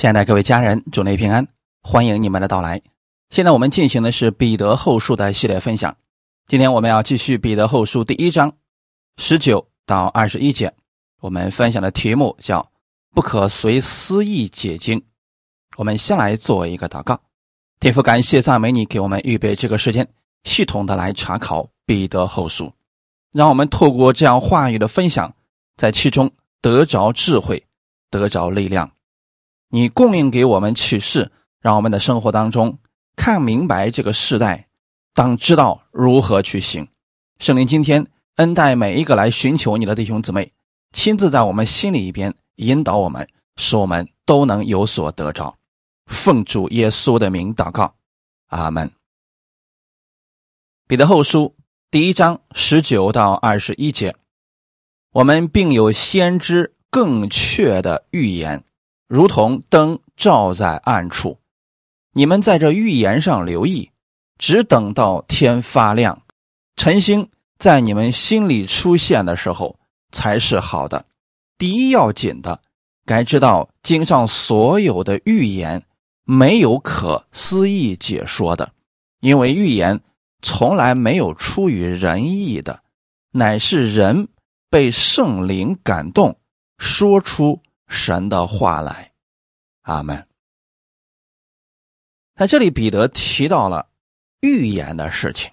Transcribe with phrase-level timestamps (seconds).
[0.00, 1.46] 亲爱的各位家人，主内平安，
[1.82, 2.80] 欢迎你们的到来。
[3.28, 5.94] 现在我们进行的是彼得后书的系列分享。
[6.46, 8.50] 今天我们要继续彼得后书第一章
[9.18, 10.72] 十九到二十一节。
[11.20, 12.66] 我们分享的题目叫
[13.12, 15.04] “不可随私意解经”。
[15.76, 17.20] 我们先来做一个祷告，
[17.78, 20.08] 天父，感谢赞美你，给我们预备这个时间，
[20.44, 22.72] 系统的来查考彼得后书，
[23.32, 25.34] 让我们透过这样话语的分享，
[25.76, 26.32] 在其中
[26.62, 27.62] 得着智慧，
[28.08, 28.90] 得着力量。
[29.72, 32.78] 你供应给我们启示，让我们的生活当中
[33.14, 34.68] 看明白这个时代，
[35.14, 36.88] 当知道如何去行。
[37.38, 38.04] 圣灵今天
[38.36, 40.52] 恩待每一个来寻求你的弟兄姊妹，
[40.92, 45.56] 亲自在我们心里一边引导我们，使我们都能有所得着。
[46.06, 47.94] 奉主耶稣的名祷告，
[48.48, 48.90] 阿门。
[50.88, 51.54] 彼得后书
[51.92, 54.16] 第一章十九到二十一节，
[55.12, 58.64] 我们并有先知更确的预言。
[59.10, 61.36] 如同灯照在暗处，
[62.12, 63.90] 你们在这预言上留意，
[64.38, 66.22] 只等到天发亮，
[66.76, 69.76] 晨星在你们心里出现的时候
[70.12, 71.04] 才是好的。
[71.58, 72.62] 第一要紧的，
[73.04, 75.82] 该知道经上所有的预言
[76.22, 78.70] 没有可思议解说的，
[79.18, 80.00] 因为预言
[80.40, 82.80] 从来没有出于人意的，
[83.32, 84.28] 乃是人
[84.70, 86.38] 被圣灵感动
[86.78, 87.60] 说出。
[87.90, 89.12] 神的话来，
[89.82, 90.26] 阿门。
[92.36, 93.90] 在这里，彼得提到了
[94.40, 95.52] 预言的事情。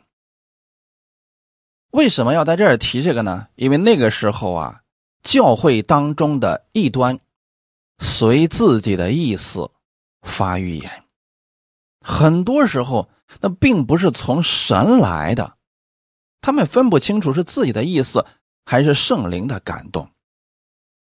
[1.90, 3.48] 为什么要在这儿提这个呢？
[3.56, 4.84] 因为那个时候啊，
[5.24, 7.20] 教会当中的异端
[7.98, 9.72] 随自己的意思
[10.22, 11.04] 发预言，
[12.02, 13.10] 很多时候
[13.42, 15.58] 那并不是从神来的，
[16.40, 18.26] 他们分不清楚是自己的意思
[18.64, 20.10] 还是圣灵的感动。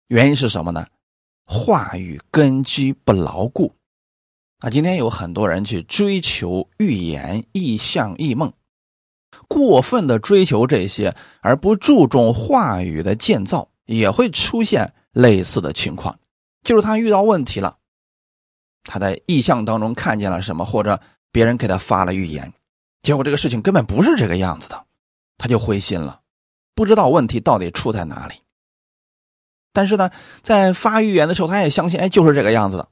[0.08, 0.88] 原因是什么呢？
[1.52, 3.73] 话语根基不牢固，
[4.59, 8.53] 啊，今天有很多人去追求预言、意象、异梦，
[9.47, 16.20] 过分的追求这些，而不注重话语的建造，也会出现类似的情况。
[16.64, 17.80] 就是他遇到问题了，
[18.83, 22.54] 他在意象当中看见了什么，或者别人给他发了预言，
[23.02, 24.86] 结果这个事情根本不是这个样子的，
[25.39, 26.21] 他就灰心了，
[26.76, 28.36] 不知道问题到底出在哪里。
[29.80, 30.12] 但是呢，
[30.44, 32.90] 在发预言的时候，他也相信，哎，就是这个样子的。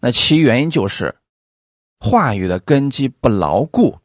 [0.00, 1.14] 那其原因就是
[2.00, 4.00] 话语的根基不牢固，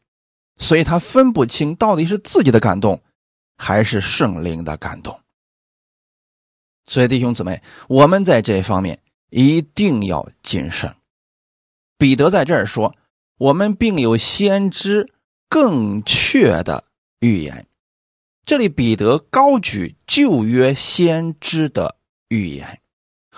[0.58, 3.02] 所以他分不清到底是自己的感动，
[3.56, 5.18] 还是圣灵的感动。
[6.86, 9.00] 所以弟兄姊妹，我们在这方面
[9.30, 10.94] 一定要谨慎。
[11.98, 12.94] 彼得在这儿说，
[13.38, 15.12] 我们并有先知
[15.48, 16.84] 更确的
[17.18, 17.66] 预言。
[18.44, 21.96] 这里彼得高举旧约先知的
[22.28, 22.80] 预言，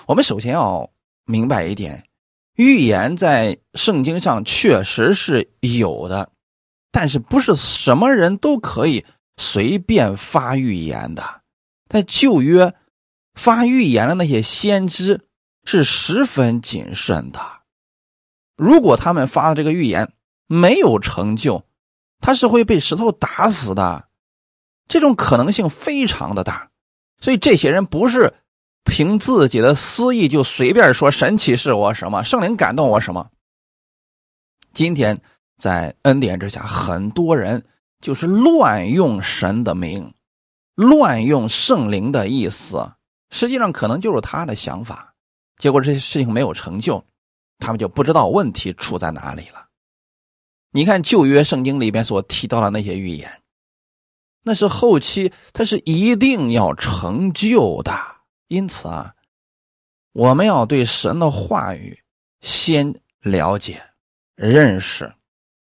[0.07, 0.91] 我们首先要
[1.27, 2.05] 明白一点：
[2.57, 6.31] 预言在圣经上确实是有的，
[6.91, 9.05] 但是不是什么人都可以
[9.37, 11.43] 随便发预言的。
[11.89, 12.75] 在旧约
[13.35, 15.29] 发预言的那些先知
[15.65, 17.41] 是十分谨慎的，
[18.57, 20.13] 如果他们发的这个预言
[20.47, 21.63] 没有成就，
[22.21, 24.09] 他是会被石头打死的。
[24.87, 26.71] 这种可能性非常的大，
[27.21, 28.35] 所以这些人不是
[28.85, 33.31] 凭自己的私意就随便说神启示我什么，圣灵感动我什么。
[34.73, 35.21] 今天
[35.57, 37.65] 在恩典之下，很多人
[38.01, 40.13] 就是乱用神的名，
[40.75, 42.93] 乱用圣灵的意思，
[43.31, 45.15] 实际上可能就是他的想法，
[45.57, 47.03] 结果这些事情没有成就，
[47.59, 49.67] 他们就不知道问题出在哪里了。
[50.73, 53.41] 你看旧约圣经里边所提到的那些预言。
[54.45, 57.93] 那是后期，它是一定要成就的。
[58.49, 59.15] 因此啊，
[60.13, 61.99] 我们要对神的话语
[62.41, 63.83] 先了解、
[64.37, 65.15] 认识，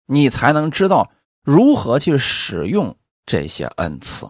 [0.07, 1.11] 你才能知道
[1.43, 4.29] 如何去使用这些恩赐。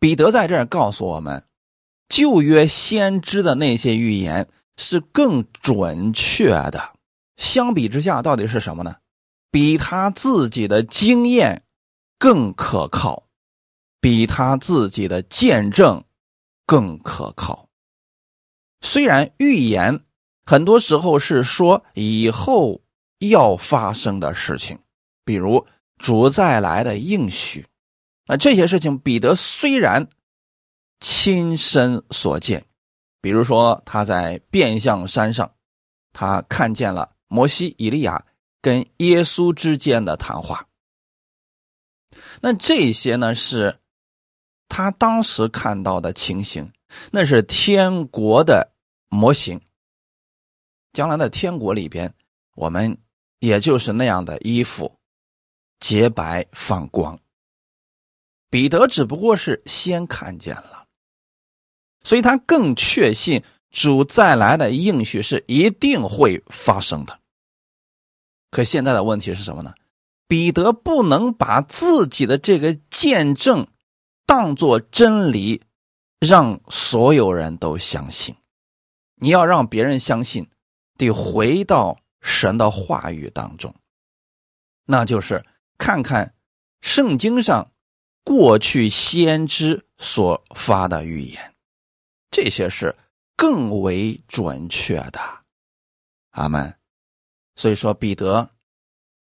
[0.00, 1.44] 彼得在这儿告诉我们，
[2.08, 6.94] 旧约先知的那些预言是更准确的。
[7.36, 8.96] 相比之下，到底是什么呢？
[9.52, 11.62] 比他自己的经验
[12.18, 13.24] 更可靠。
[14.00, 16.02] 比他自己的见证
[16.64, 17.68] 更可靠。
[18.80, 20.04] 虽然预言
[20.46, 22.80] 很多时候是说以后
[23.18, 24.78] 要发生的事情，
[25.22, 25.66] 比如
[25.98, 27.66] 主再来的应许，
[28.26, 30.08] 那这些事情彼得虽然
[31.00, 32.64] 亲身所见，
[33.20, 35.52] 比如说他在变相山上，
[36.14, 38.24] 他看见了摩西、以利亚
[38.62, 40.66] 跟耶稣之间的谈话，
[42.40, 43.76] 那这些呢是。
[44.70, 46.72] 他当时看到的情形，
[47.10, 48.72] 那是天国的
[49.08, 49.60] 模型。
[50.92, 52.14] 将来的天国里边，
[52.54, 52.96] 我们
[53.40, 54.96] 也就是那样的衣服，
[55.80, 57.20] 洁白放光。
[58.48, 60.86] 彼得只不过是先看见了，
[62.02, 67.18] 所以他更确信主再来的应许是一定会发生的。
[68.50, 69.74] 可现在的问题是什么呢？
[70.26, 73.66] 彼得不能把自己的这个见证
[74.30, 75.60] 当做真理，
[76.20, 78.36] 让所有人都相信。
[79.16, 80.48] 你要让别人相信，
[80.96, 83.74] 得回到神的话语当中，
[84.84, 85.44] 那就是
[85.78, 86.36] 看看
[86.80, 87.72] 圣经上
[88.22, 91.56] 过去先知所发的预言，
[92.30, 92.96] 这些是
[93.34, 95.20] 更为准确的。
[96.30, 96.78] 阿门。
[97.56, 98.52] 所以说，彼得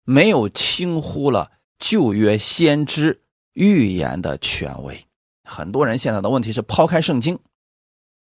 [0.05, 3.24] 没有轻忽了旧约先知
[3.55, 5.05] 预言的权威。
[5.43, 7.39] 很多人现在的问题是抛开圣经。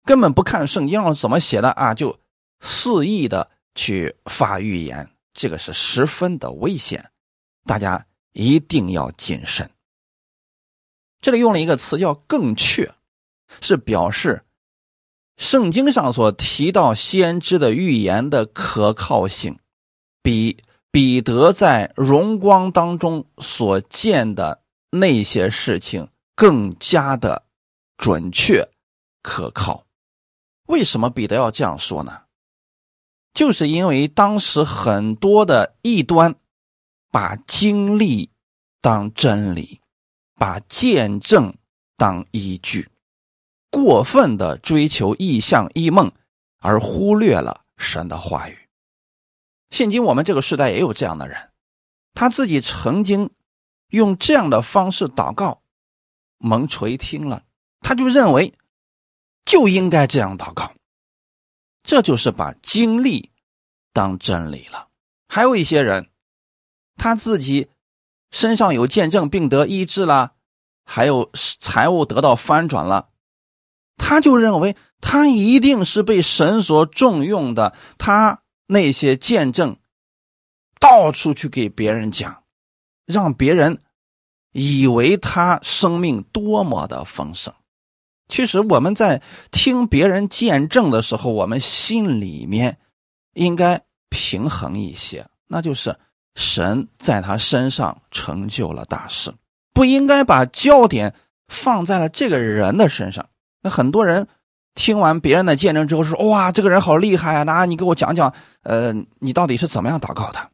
[0.05, 2.19] 根本不看圣经上怎么写的啊，就
[2.61, 7.11] 肆意的去发预言，这个是十分的危险，
[7.65, 9.71] 大家一定要谨慎。
[11.21, 12.93] 这里用了一个词叫“更确”，
[13.63, 14.45] 是表示
[15.37, 19.61] 圣经上所提到先知的预言的可靠性，
[20.21, 24.62] 比彼得在荣光当中所见的
[24.95, 26.07] 那些事情
[26.37, 27.47] 更加的
[27.97, 28.69] 准确
[29.23, 29.87] 可靠。
[30.67, 32.25] 为什么彼得要这样说呢？
[33.33, 36.35] 就是因为当时很多的异端
[37.11, 38.31] 把经历
[38.83, 39.81] 当真理，
[40.35, 41.57] 把见证
[41.97, 42.91] 当依据，
[43.71, 46.13] 过分的追求异象异梦，
[46.59, 48.59] 而忽略了神的话语。
[49.71, 51.51] 现今我们这个时代也有这样的人，
[52.13, 53.31] 他自己曾经
[53.93, 55.63] 用这样的方式祷告，
[56.37, 57.45] 蒙垂听了，
[57.81, 58.53] 他就认为。
[59.45, 60.73] 就应该这样祷告，
[61.83, 63.33] 这就是把经历
[63.93, 64.87] 当真理了。
[65.29, 66.09] 还有一些人，
[66.95, 67.69] 他自己
[68.31, 70.35] 身上有见证，并得医治了，
[70.85, 73.11] 还有财务得到翻转了，
[73.97, 77.75] 他就认为他一定是被神所重用的。
[77.99, 79.77] 他那些见证
[80.79, 82.42] 到处去给别人讲，
[83.07, 83.79] 让别人
[84.53, 87.53] 以为他生命多么的丰盛。
[88.29, 89.21] 其实我们在
[89.51, 92.79] 听别人见证的时候，我们心里面
[93.35, 95.95] 应该平衡一些，那就是
[96.35, 99.33] 神在他身上成就了大事，
[99.75, 101.15] 不应该把焦点
[101.49, 103.29] 放在了这个人的身上。
[103.61, 104.27] 那很多人
[104.75, 107.43] 听完别人的见证之后说：“哇，这个人好厉害啊！
[107.43, 108.33] 那你给我讲讲，
[108.63, 110.51] 呃，你到底是怎么样祷告的？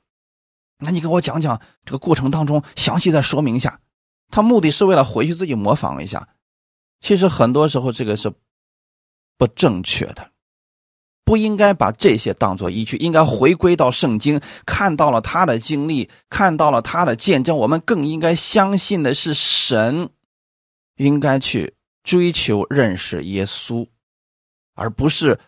[0.78, 3.80] 那你给我讲讲这个过程当中，详细再说明一下。”
[4.30, 6.28] 他目的是为了回去自己模仿一下。
[7.00, 8.30] 其实很多时候，这个是
[9.38, 10.30] 不正确的，
[11.24, 20.10] 不应该把这些当做依据，应该回归到圣经，看到了他的经历，看到了他的见证，我们更应该相信的是神，
[20.96, 23.88] 应该去追求认识耶稣，
[24.74, 25.40] 而不是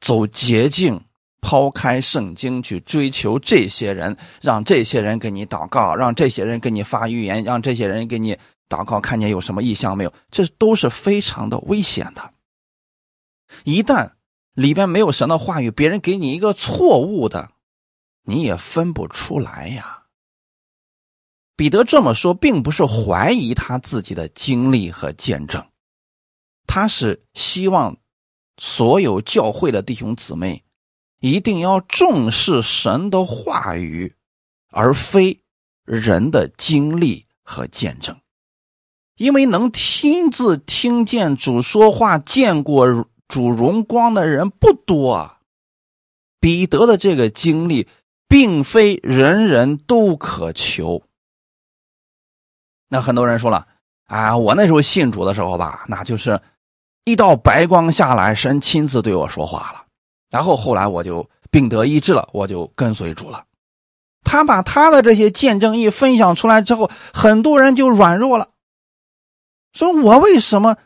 [0.00, 1.04] 走捷径，
[1.40, 8.36] 抛开圣经去追求这些人，让这些人给你祷告，让这些人给你发预言，让这些人给你。
[8.68, 10.12] 祷告看见有什么异象没有？
[10.30, 12.32] 这都是非常的危险的。
[13.64, 14.12] 一旦
[14.54, 17.50] 里边没有神的话语，别人给你一个错误的，
[18.22, 20.04] 你也分不出来呀。
[21.56, 25.66] 彼得这么说，并不是怀疑他自己的经历和见证，
[26.68, 27.96] 他是希望
[28.56, 30.62] 所有教会的弟兄姊妹
[31.20, 34.14] 一定要重视神的话语，
[34.70, 35.38] 而非
[35.84, 38.18] 人的经历和见证。
[39.16, 45.36] 因为能亲自听见主说话、见过主荣光的人不多，
[46.40, 47.86] 彼得的这个经历
[48.26, 51.02] 并非人人都可求。
[52.88, 53.68] 那很多人说了
[54.06, 56.40] 啊，我那时候信主的时候吧，那就是
[57.04, 59.79] 一道白光下来，神亲自对我说话了，
[60.30, 63.44] 然后后来我就病得医治了，我就跟随主了。
[64.22, 68.48] 他把他的这些见证一分享出来之后，很多人就软弱了。
[69.72, 70.76] 说我为什么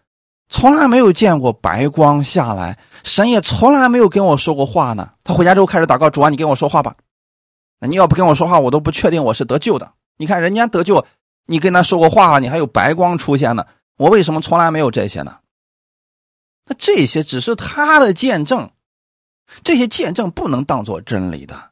[0.49, 2.79] 从来没有见过白光下来？
[3.03, 5.13] 神也从来没有跟我说过话呢？
[5.25, 6.95] 他回家之后开始祷告，主啊，你跟我说话吧。
[7.81, 9.93] 你要不跟我说话，我都不确定我是得救的。
[10.17, 11.05] 你看人家得救，
[11.47, 13.67] 你跟他说过话了，你还有白光出现呢。
[13.99, 15.39] 我为什么从来没有这些呢？
[16.67, 18.71] 那这些只是他的见证，
[19.63, 21.71] 这些见证不能当做真理的。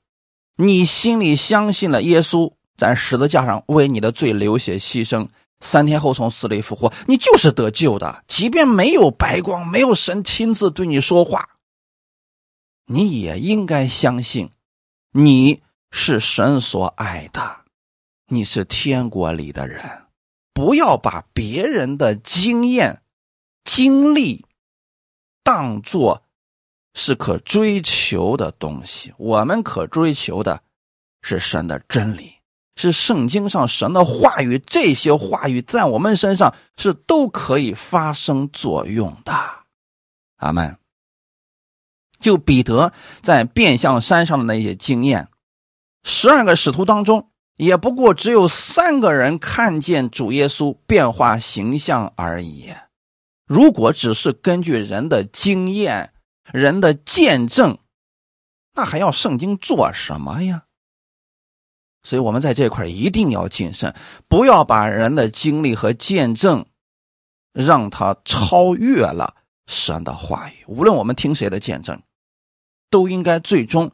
[0.56, 5.28] 你心里相信了耶稣在十字架上为你的罪流血牺牲。
[5.60, 8.24] 三天后从死里复活，你就是得救的。
[8.26, 11.50] 即便没有白光，没有神亲自对你说话，
[12.86, 14.50] 你也应该相信，
[15.12, 15.62] 你
[15.92, 17.60] 是神所爱的，
[18.26, 20.02] 你是天国里的人。
[20.52, 23.00] 不要把别人的经验、
[23.62, 24.44] 经历
[25.44, 26.24] 当做
[26.94, 29.12] 是可追求的东西。
[29.18, 30.60] 我们可追求的
[31.22, 32.34] 是神的真理，
[32.76, 34.58] 是圣经上神的话语。
[34.58, 39.32] 这些话语在我们身上是都可以发生作用的。
[40.36, 40.76] 阿门。
[42.18, 45.26] 就彼得在变相山上的那些经验，
[46.04, 47.28] 十二个使徒当中。
[47.56, 52.72] 也不过只有三个人看见主耶稣变化形象而已。
[53.46, 56.11] 如果只是根据人的经验、
[56.52, 57.78] 人的见证，
[58.74, 60.64] 那还要圣经做什么呀？
[62.04, 63.94] 所以，我们在这块一定要谨慎，
[64.28, 66.66] 不要把人的经历和见证
[67.52, 69.34] 让他超越了
[69.66, 70.64] 神的话语。
[70.68, 72.00] 无论我们听谁的见证，
[72.90, 73.90] 都应该最终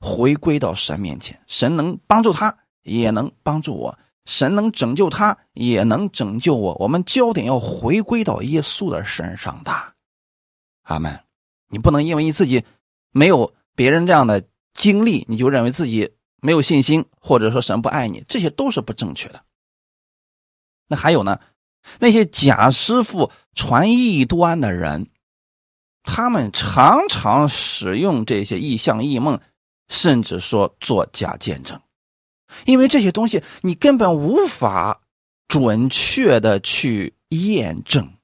[0.00, 2.58] 回归到神面前，神能帮助他。
[2.86, 6.74] 也能帮助我，神能拯救他，也能拯救我。
[6.74, 9.72] 我们焦点要回归到耶稣的身上的，
[10.82, 11.18] 阿门。
[11.74, 12.64] 你不能因为你自己
[13.10, 19.42] 没有别人这样的经历，你就认为自己没有信心，或者说神不爱你，这些都是不正确的。
[20.86, 21.40] 那还有呢？
[21.98, 25.08] 那些假师傅传异端的人，
[26.04, 29.40] 他们常常使用这些异象异梦，
[29.88, 31.80] 甚至说做假见证。
[32.66, 35.00] 因为这些东西你根本无法
[35.48, 38.14] 准确的去验证。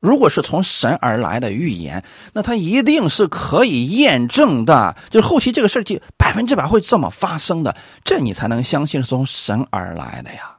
[0.00, 10.58] 如果是从神而来的预言，那它一定是可以验证的，就是后期这个事就百分之百会这么发生的，这你才能相信是从神而来的呀。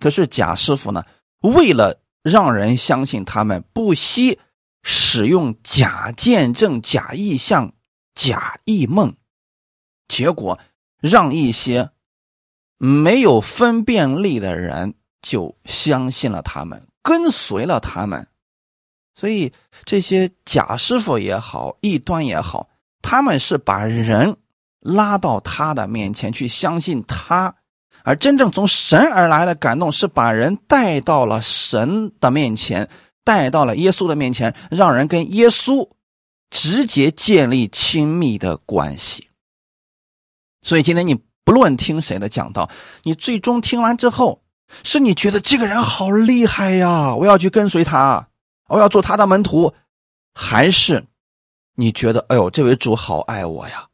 [0.00, 1.04] 可是贾师傅呢，
[1.40, 4.38] 为了让人相信他们，不惜
[4.82, 7.72] 使用假见证、假意象、
[8.14, 9.14] 假意梦，
[10.08, 10.58] 结果。
[11.02, 11.90] 让一些
[12.78, 18.28] 没有分辨力的人就相信了他们，跟随了他们，
[19.14, 19.52] 所以
[19.84, 22.68] 这些假师傅也好，异端也好，
[23.02, 24.36] 他们是把人
[24.80, 27.54] 拉到他的面前去相信他，
[28.04, 32.88] 而真正从神而来的感动是把人带到了神的面前，
[33.22, 35.88] 带到了耶稣的面前，让人跟耶稣
[36.50, 39.28] 直接建立亲密的关系。
[40.62, 41.14] 所以今天你
[41.44, 42.70] 不论听谁的讲道，
[43.02, 44.42] 你最终听完之后，
[44.82, 48.28] 是你觉得这个人好厉害呀，我要去跟随他，
[48.72, 49.74] 我要做他的门徒，
[50.32, 51.06] 还是
[51.74, 53.86] 你觉得哎呦这位主好爱我呀？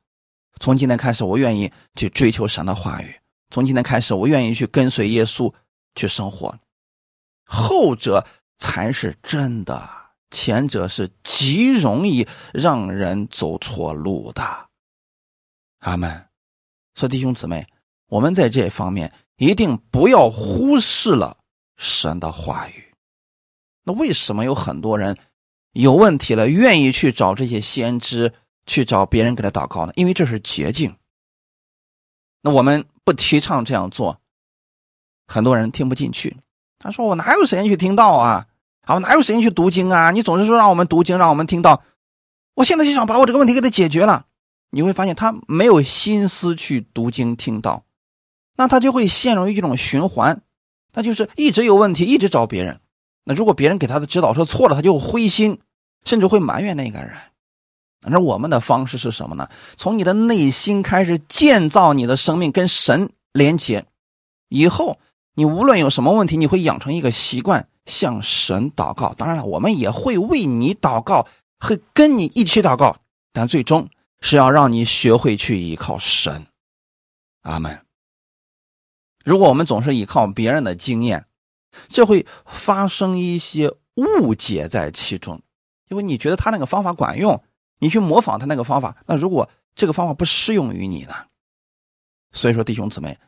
[0.61, 3.13] 从今天开始，我愿意去追求神的话语。
[3.51, 5.53] 从今天开始，我愿意去跟随耶稣
[5.97, 6.57] 去生活。
[7.45, 8.25] 后者
[8.59, 9.91] 才是真的，
[10.31, 14.69] 前者是极容易让人走错路的。
[15.81, 16.29] 阿门。
[16.95, 17.67] 所以弟兄姊妹，
[18.07, 21.37] 我们在这方面一定不要忽视了
[21.77, 22.88] 神的话语。
[23.89, 25.17] 那为什么有很多人
[25.73, 28.35] 有问题了，愿意去找这些先知，
[28.67, 29.93] 去找别人给他祷告呢？
[29.97, 30.95] 因为这是捷径。
[32.43, 34.21] 那我们不提倡这样做，
[35.27, 36.37] 很多人听不进去。
[36.79, 38.47] 他说：“我哪有时间去听道啊？
[38.83, 40.11] 啊，我哪有时间去读经啊？
[40.11, 41.83] 你总是说让我们读经，让我们听到，
[42.55, 44.27] 我现在就想把我这个问题给他解决了。”
[44.71, 47.85] 你会发现他没有心思去读经听道，
[48.55, 50.43] 那他就会陷入一种循环，
[50.93, 52.79] 那就是一直有问题，一直找别人。
[53.29, 55.61] 那如果别人给他的指导说错了，他就灰心，
[56.07, 57.15] 甚至会埋怨那个人。
[58.01, 59.51] 而我们的方式是什么呢？
[59.77, 63.85] 从你的内心开始建造你的生命，跟神连接。
[64.49, 64.99] 以后
[65.35, 69.13] 你无论有什么问题，你会养成一个习惯，向神祷告。
[69.13, 71.29] 当然了，我们也会为你祷告，
[71.61, 72.97] 会跟你一起祷告，
[73.35, 73.89] 但最终。
[74.21, 76.45] 是要让你学会去依靠神，
[77.43, 77.87] 阿门。
[79.25, 81.25] 如果我们总是依靠别人的经验，
[81.89, 85.41] 这会发生一些误解在其中，
[85.89, 87.43] 因为你觉得他那个方法管用，
[87.79, 91.15] 你去模仿他那个方法，那如果这个方法不适用于你呢？
[92.33, 93.19] 所以说，弟兄姊妹，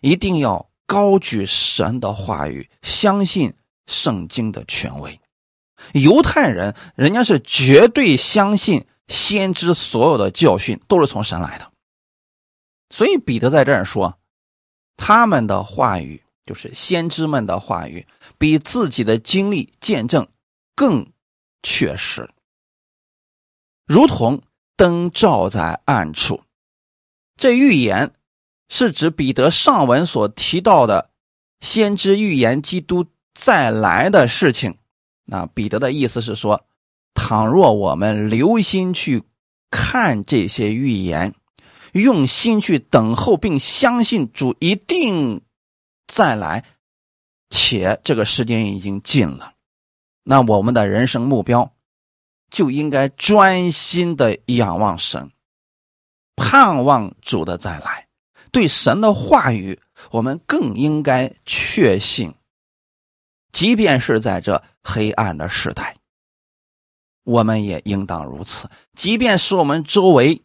[0.00, 3.54] 一定要高举神的话语，相信
[3.86, 5.20] 圣经的权威。
[5.94, 8.86] 犹太人，人家是绝对相信。
[9.08, 11.72] 先知所有的教训都是从神来的，
[12.90, 14.16] 所以彼得在这儿说，
[14.96, 20.26] 他们的话语就是先知们的话语，比自己的经历见证
[20.74, 21.06] 更
[21.62, 22.28] 确实，
[23.86, 24.42] 如同
[24.76, 26.42] 灯照在暗处。
[27.36, 28.14] 这预言
[28.68, 31.10] 是指彼得上文所提到的
[31.60, 34.76] 先知预言基督再来的事情。
[35.26, 36.66] 那彼得的意思是说。
[37.12, 39.22] 倘若我们留心去
[39.70, 41.34] 看这些预言，
[41.92, 45.42] 用心去等候，并相信主一定
[46.10, 46.64] 再来，
[47.50, 49.54] 且这个时间已经近了，
[50.24, 51.72] 那我们的人生目标
[52.50, 55.30] 就应该专心的仰望神，
[56.34, 58.08] 盼望主的再来。
[58.50, 62.34] 对神的话语，我们更应该确信，
[63.52, 65.96] 即便是在这黑暗的时代。
[67.22, 68.68] 我们也应当如此。
[68.96, 70.42] 即便是我们周围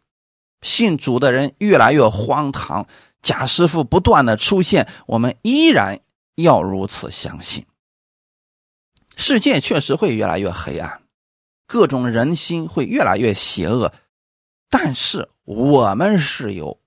[0.62, 2.88] 信主的人越来越荒唐，
[3.26, 6.00] 假师傅不断的出现，我们依然
[6.36, 7.66] 要如此相信。
[9.18, 11.02] 世界确实会越来越黑暗，
[11.66, 13.92] 各种人心会越来越邪恶，
[14.70, 16.80] 但是我们是有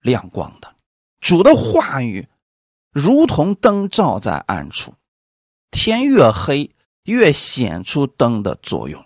[0.00, 0.76] 亮光的。
[1.20, 2.28] 主的话语
[2.92, 4.94] 如同灯照在暗处，
[5.72, 6.70] 天越黑
[7.02, 9.04] 越显出灯的作用。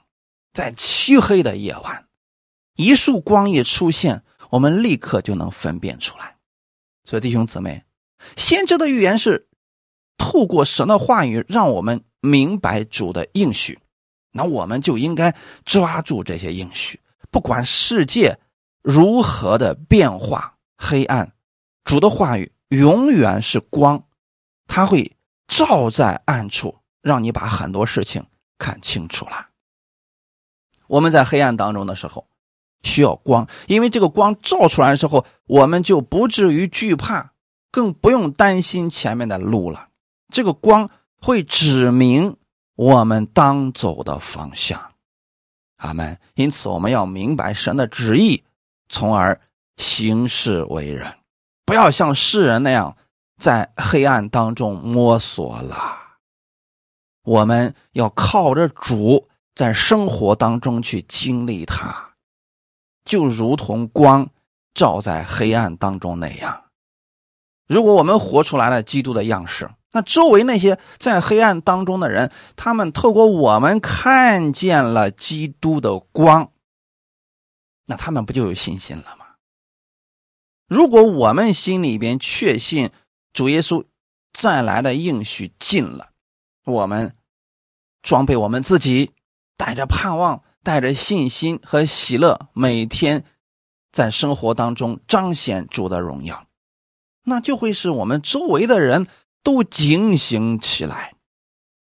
[0.53, 2.07] 在漆黑的夜晚，
[2.77, 6.34] 一束光一出现，我们立刻就能分辨出来。
[7.05, 7.85] 所以，弟兄姊妹，
[8.37, 9.47] 先知的预言是
[10.17, 13.79] 透过神的话语，让我们明白主的应许。
[14.33, 15.35] 那我们就应该
[15.65, 18.37] 抓住这些应许，不管世界
[18.83, 21.33] 如何的变化、黑暗，
[21.85, 24.03] 主的话语永远是光，
[24.67, 28.25] 它会照在暗处，让你把很多事情
[28.59, 29.51] 看清楚了。
[30.87, 32.27] 我们在黑暗当中的时候，
[32.85, 37.33] 需要光，因为这个光照出来的时候，我们就不至于惧怕，
[37.73, 39.89] 更不用担心前面的路了。
[40.33, 40.89] 这个光
[41.21, 42.37] 会指明
[42.77, 44.93] 我们当走的方向。
[45.79, 46.17] 阿门。
[46.35, 48.45] 因此，我们要明白神的旨意，
[48.89, 49.41] 从而
[49.77, 51.13] 行事为人，
[51.65, 52.97] 不要像世人那样
[53.37, 55.99] 在黑暗当中摸索了。
[57.25, 59.29] 我们要靠着主。
[59.57, 62.04] 在生活当中去经历它，
[63.05, 64.31] 就如同光
[64.75, 66.65] 照在黑暗当中那样。
[67.67, 76.51] 如果我们活出来了基督的样式，那周围那些在黑暗当中的人，他们透过我们看见了基督的光，
[77.87, 79.27] 那他们不就有信心了吗？
[80.67, 82.91] 如果我们心里边确信
[83.33, 83.85] 主耶稣
[84.33, 86.11] 再来的应许近了，
[86.65, 87.15] 我们
[88.03, 89.13] 装备我们自己。
[89.57, 93.25] 带着盼望，带着信心和喜乐，每天
[93.93, 96.47] 在生活当中彰显主的荣耀，
[97.23, 99.07] 那就会使我们周围的人
[99.43, 101.15] 都警醒起来，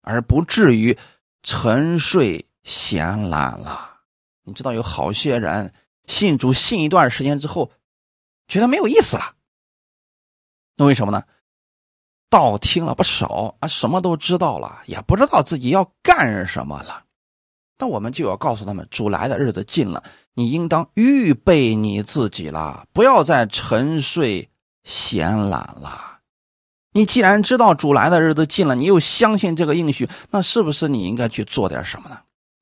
[0.00, 0.96] 而不至于
[1.42, 3.98] 沉睡闲懒了。
[4.44, 5.74] 你知道，有好些人
[6.06, 7.72] 信主信一段时间之后，
[8.46, 9.34] 觉得没有意思了。
[10.76, 11.24] 那为什么呢？
[12.30, 17.04] 道听了不少啊，什么都知道了，也不知道自己要干什么了。
[17.78, 20.02] 那我们就要告诉他们，主来的日子近了，
[20.34, 24.48] 你应当预备你自己了，不要再沉睡
[24.84, 26.18] 闲懒了。
[26.92, 32.18] 你既然知道主来的日子近了，你又相信这个应许，那是不是你应该去做点什么呢？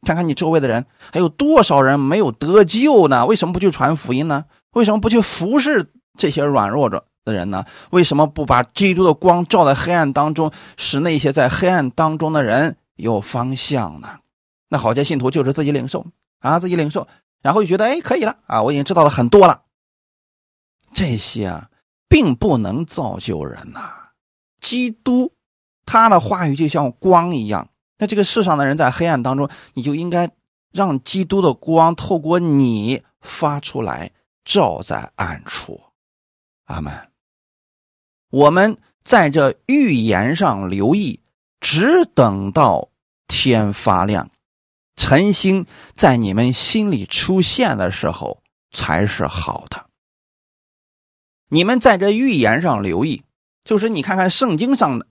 [0.06, 3.24] 看看你周围的人，还有多少人没有得救呢？
[3.24, 4.44] 为什么不去传福音呢？
[4.72, 5.86] 为什么不去服侍
[6.18, 7.64] 这些软弱者的人呢？
[7.90, 14.08] 为什么不把基督的光照在黑暗当中，使那些在黑暗当中的人有方向呢？
[14.68, 16.06] 那好些信徒就是自己领受
[16.40, 17.06] 啊，自己领受，
[17.42, 19.62] 然后就觉得哎可以了啊，我已经知道了很多了。
[20.92, 21.70] 这些啊，
[22.08, 24.10] 并不能造就人呐。
[24.60, 25.32] 基督
[25.84, 30.30] 他的话语就像光一样，那这个世上的人在黑暗当中，你就应该
[30.72, 34.10] 让基督的光透过你发出来，
[34.44, 35.80] 照在暗处。
[36.64, 36.92] 阿门。
[38.30, 41.20] 我们在这预言上留意，
[41.60, 42.88] 只等到
[43.28, 44.28] 天发亮。
[44.96, 49.86] 晨星在你们心里出现的时候才是好的。
[51.48, 53.22] 你们在这预言上留意，
[53.62, 55.06] 就是你看看圣经上的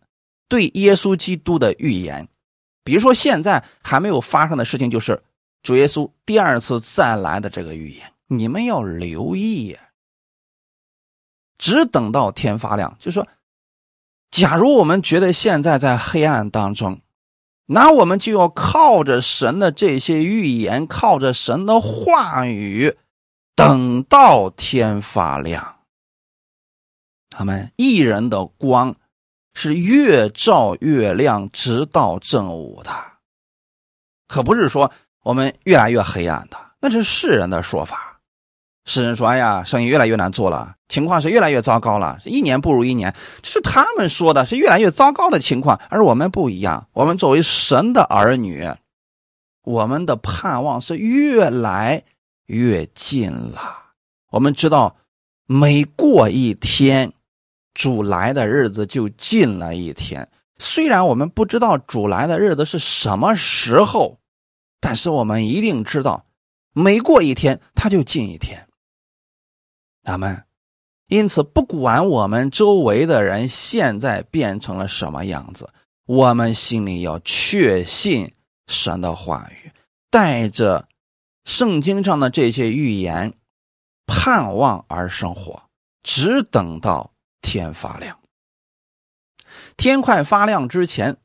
[0.50, 2.28] 对耶稣基督的预言，
[2.84, 5.24] 比如说现在还没有发生的事情，就是
[5.63, 9.78] 主耶稣第二次再来的这个预言，你们要留意。
[11.58, 13.26] 只等到天发亮，就说，
[14.30, 17.00] 假如我们觉得现在在黑暗当中。
[17.67, 22.95] 那我们就要靠着神的这些预言，靠着神的话语，
[23.56, 25.80] 等到天发亮。
[27.30, 28.95] 他们一人的光
[29.54, 32.91] 是越照越亮，直到正午的，
[34.28, 34.91] 可不是说
[35.23, 38.14] 我们越来越黑暗的，那是世人的说法。
[38.86, 45.80] 世人说：“哎呀，生意越来越难做了，情况是越来越糟糕了，一年不如一年。”这是他们说的，是越来越糟糕的情况。
[45.89, 48.69] 而我们不一样，我们作为神的儿女，
[49.63, 52.04] 我们的盼望是越来
[52.45, 53.86] 越近了。
[54.30, 54.95] 我们知道，
[55.48, 57.12] 每过一天，
[57.74, 60.30] 主来的日子就近了一天。
[60.60, 64.19] 虽然我们不知道主来的日子是什么时候，
[64.80, 66.26] 但是我们一定知道，
[66.71, 68.64] 每过一天，他就近一天。
[70.05, 70.43] 阿门。
[71.07, 75.69] 因此，不管我们周围的人现在变成了什么样子，
[76.07, 78.33] 我们心里要确信
[78.65, 79.71] 神的话语，
[80.09, 80.87] 带着
[81.43, 83.35] 圣经上的这些预言，
[84.07, 85.69] 盼望而生活，
[86.01, 88.19] 只等到天发亮。
[89.77, 91.17] 天快发亮之前，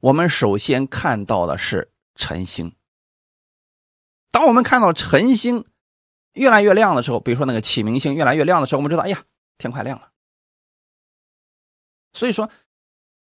[0.00, 2.74] 我们首先看到的是晨星。
[4.30, 5.66] 当我们看到晨星。
[6.36, 9.24] 越来越亮的时候，比如说那个启明星越来越亮的时候，我们知道，哎呀，
[9.58, 10.08] 天快亮了。
[12.12, 12.50] 所以说，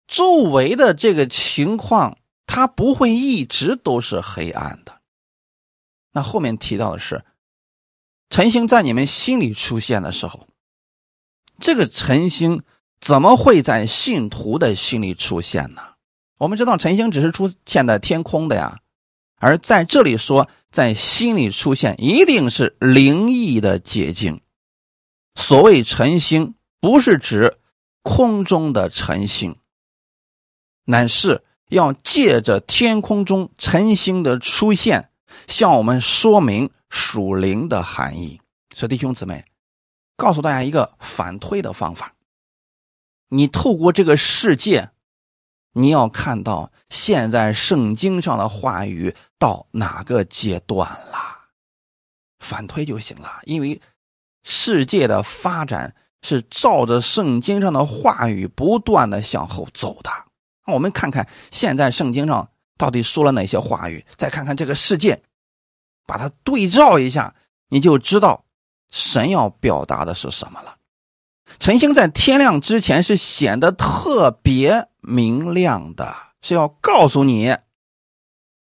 [0.07, 5.01] 周围的这个情况，它不会一直都是黑暗的。
[6.13, 7.25] 那后面提到的是，
[8.29, 10.47] 晨星在你们心里出现的时候，
[11.59, 12.63] 这个晨星
[13.01, 15.83] 怎么会在信徒的心里出现呢？
[16.39, 18.81] 我们知道，晨星只是出现在天空的呀。
[19.37, 24.41] 而在这里说，在心里出现，一定是灵异的结晶。
[25.35, 27.59] 所谓晨星，不是指
[28.03, 29.57] 空中的晨星，
[30.85, 35.11] 乃是要借着天空中晨星的出现，
[35.47, 38.41] 向我们说明属灵的含义。
[38.75, 39.45] 所以，弟兄姊妹，
[40.17, 42.15] 告诉大家一个反推的方法：
[43.29, 44.89] 你透过这个世界。
[45.75, 51.17] 你要看到现在圣经上的话语到哪个阶段了，
[52.39, 53.41] 反推就行了。
[53.45, 53.81] 因为
[54.45, 60.11] 世界的发展是照着圣经上的话语不断的向后走的。
[60.67, 65.23] 那我们看看现在圣经上到底说了哪些话语，再看看这个世界，
[66.07, 67.35] 把它对照一下，
[67.71, 68.45] 你就知道
[68.91, 70.77] 神要表达的是什么了。
[71.59, 77.57] 晨星在天亮之前是显得特别明亮的，是要告诉你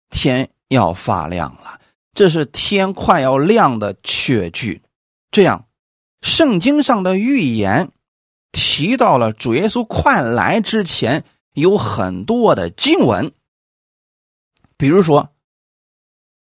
[0.09, 1.81] 天要发亮了，
[2.13, 4.81] 这是天快要亮的确据。
[5.31, 5.67] 这样，
[6.21, 7.91] 圣经上的预言
[8.51, 13.33] 提到了主耶稣快来之前有很多的经文，
[14.77, 15.33] 比如说，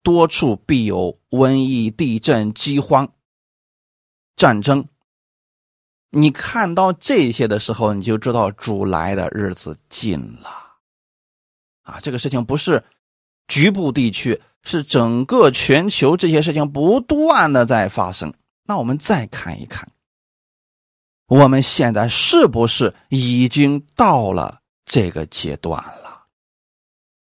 [0.04, 3.14] 多处必有瘟疫、地震、饥荒、
[4.36, 4.88] 战争。
[6.12, 10.65] 你看到这些的时候，你就知道主来的日子近了，
[11.86, 12.84] 啊，这个事情不是
[13.48, 18.34] 局部地区，是整个全球，这些事情不断的在发生。
[18.68, 19.88] 那我们再看一看，
[21.28, 26.26] 我们现在是不是已经到了这个阶段了？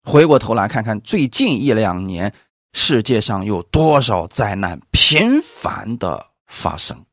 [0.04, 2.32] 回过头来看看最近一两年，
[2.74, 7.04] 世界上有多少灾难频繁的发生？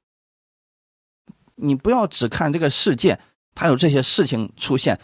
[1.55, 3.19] 你不要只看这个世界，
[3.55, 5.01] 它有这些事情出现，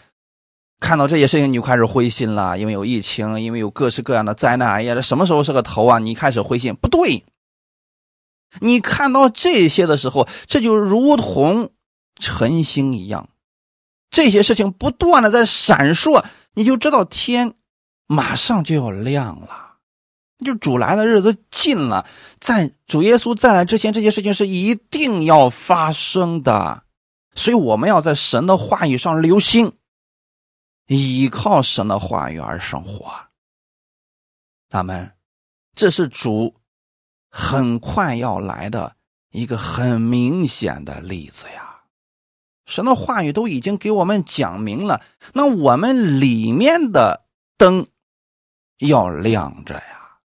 [0.79, 4.69] 看到这些事情你就开始灰心了，因为有疫情，因为有各式各样的灾难。
[4.69, 5.99] 哎呀，这什么时候是个头啊？
[5.99, 7.25] 你开始灰心，不对。
[8.61, 11.71] 你看到这些的时候，这就如同
[12.19, 13.29] 晨星一样，
[14.09, 17.53] 这些事情不断的在闪烁，你就知道天
[18.07, 19.65] 马上就要亮了。
[20.45, 22.05] 就主来的日子近了，
[22.39, 26.83] 在主耶稣再来之前，这些事情是一定要发生的，
[27.33, 29.71] 所以我们要在神的话语上留心，
[30.87, 33.13] 依靠神的话语而生活。
[34.69, 35.15] 他们，
[35.75, 36.55] 这是主
[37.29, 38.95] 很快要来的
[39.29, 41.83] 一个很明显的例子呀！
[42.65, 45.01] 神的话语都已经给我们讲明了，
[45.33, 47.25] 那我们里面的
[47.57, 47.87] 灯
[48.79, 50.19] 要亮着呀。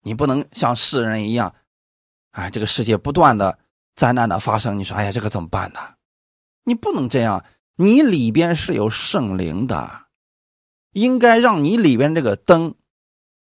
[0.00, 1.54] 你不能像世人一样，
[2.30, 3.58] 哎，这个世界不断的
[3.94, 5.80] 灾难的发生，你说，哎呀，这个怎么办呢？
[6.64, 7.44] 你不能这样，
[7.76, 10.06] 你里边是有圣灵的，
[10.92, 12.74] 应该让你里边这个灯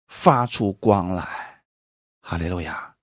[0.06, 1.62] 发出光来，
[2.20, 2.94] 哈利路亚。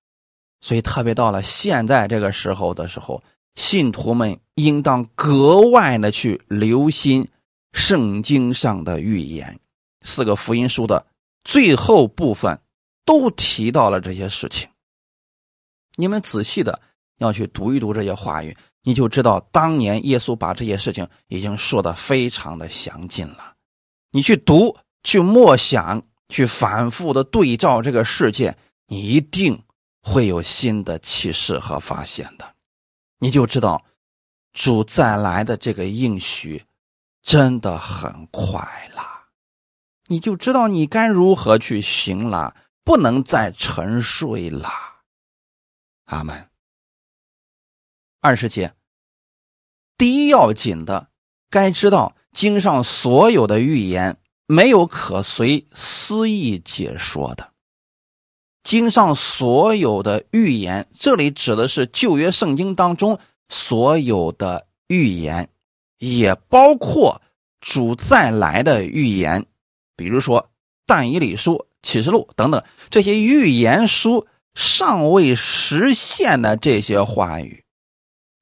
[0.61, 3.23] 所以，特别到了现在这个时候的时候，
[3.55, 7.29] 信徒们应当格外的去留心
[7.73, 9.59] 圣经上的预言，
[10.01, 11.05] 四个福音书的
[11.43, 12.59] 最后部分。
[13.05, 14.69] 都提到了这些事情，
[15.97, 16.81] 你们仔细的
[17.17, 23.55] 要去读一读这些话语，你就知道当年耶稣把这些事情已经说的非常的详尽了。
[24.11, 28.55] 你去读，去默想，去反复的对照这个世界，
[28.87, 29.63] 你一定
[30.01, 32.53] 会有新的启示和发现的。
[33.19, 33.83] 你就知道
[34.53, 36.63] 主再来的这个应许
[37.23, 38.59] 真的很快
[38.93, 39.01] 了，
[40.07, 42.55] 你就知道你该如何去行了。
[42.85, 44.69] 不能再沉睡了，
[46.03, 46.49] 阿门。
[48.25, 48.71] 二十节，
[49.97, 51.09] 第一要紧的，
[51.49, 57.51] 该知道经上所有的预言没有可随私意解说的。
[58.63, 65.49] 经上所有的预言，这里指的是旧约圣经当中所有的预言，
[65.97, 67.21] 也包括
[67.59, 69.45] 主再来的预言，
[69.97, 70.49] 比如说
[70.85, 77.62] 但以理书、启示录等等这些预言书尚未实现的这些话语，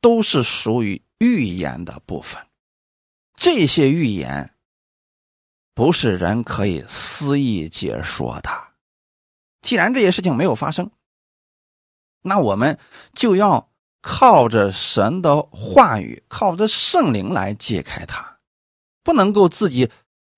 [0.02, 2.42] 都是属于预言的部分。
[3.36, 4.54] 这些预言
[5.74, 8.50] 不是人可以肆意解说的。
[9.62, 10.92] 既然这些事情没有发生，
[12.22, 12.78] 那我们
[13.14, 18.40] 就要靠着神的话语，靠着圣灵来解开它，
[19.04, 19.90] 不能够自己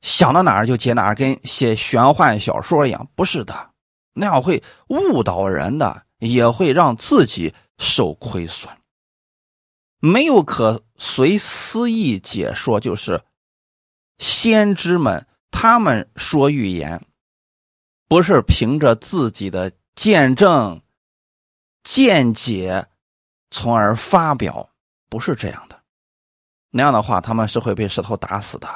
[0.02, 3.10] 想到哪儿就解哪儿，跟写玄幻小说一样。
[3.15, 3.71] 不是的，
[4.13, 8.69] 那样会误导人的，也会让自己受亏损。
[10.05, 13.23] 没有可随私意解说，就是
[14.17, 17.07] 先知们他们说预言。
[18.09, 20.81] 不是凭着自己的见证、
[21.83, 22.87] 见解，
[23.49, 24.71] 从而发表，
[25.07, 25.81] 不是这样的。
[26.71, 28.67] 那样的话，他们是会被石头打死的。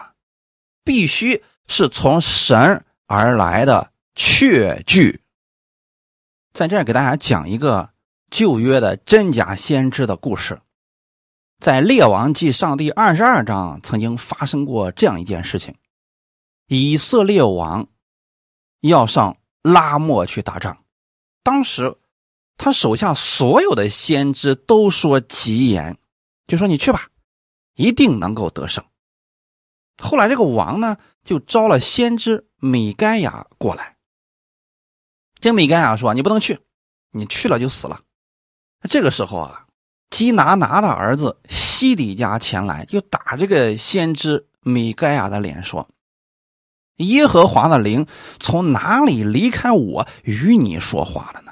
[0.86, 5.22] 必须是从神而来的确据。
[6.54, 7.90] 在这儿给大家讲一个
[8.32, 10.62] 旧约的真假先知的故事。
[11.60, 15.76] 在列王记上第二十二章，曾经发生过这样一件事情：
[16.68, 17.88] 以色列王。
[18.82, 20.86] 要上拉莫去打仗，
[21.42, 21.98] 当时
[22.58, 25.98] 他手下所有的先知都说吉言，
[26.46, 27.10] 就说你去吧，
[27.74, 28.86] 一定能够得胜。
[29.98, 33.98] 后来这个王呢，就招了先知米该亚过来。
[35.40, 36.60] 这米该亚说：“你不能去，
[37.12, 38.04] 你去了就死了。”
[38.88, 39.67] 这个时候啊，
[40.10, 45.88] 基拿拿的儿子西底家前来，就打这个先知米该亚的脸说。
[46.98, 48.08] 耶和华的灵
[48.40, 51.52] 从哪里离开我与你说话了呢？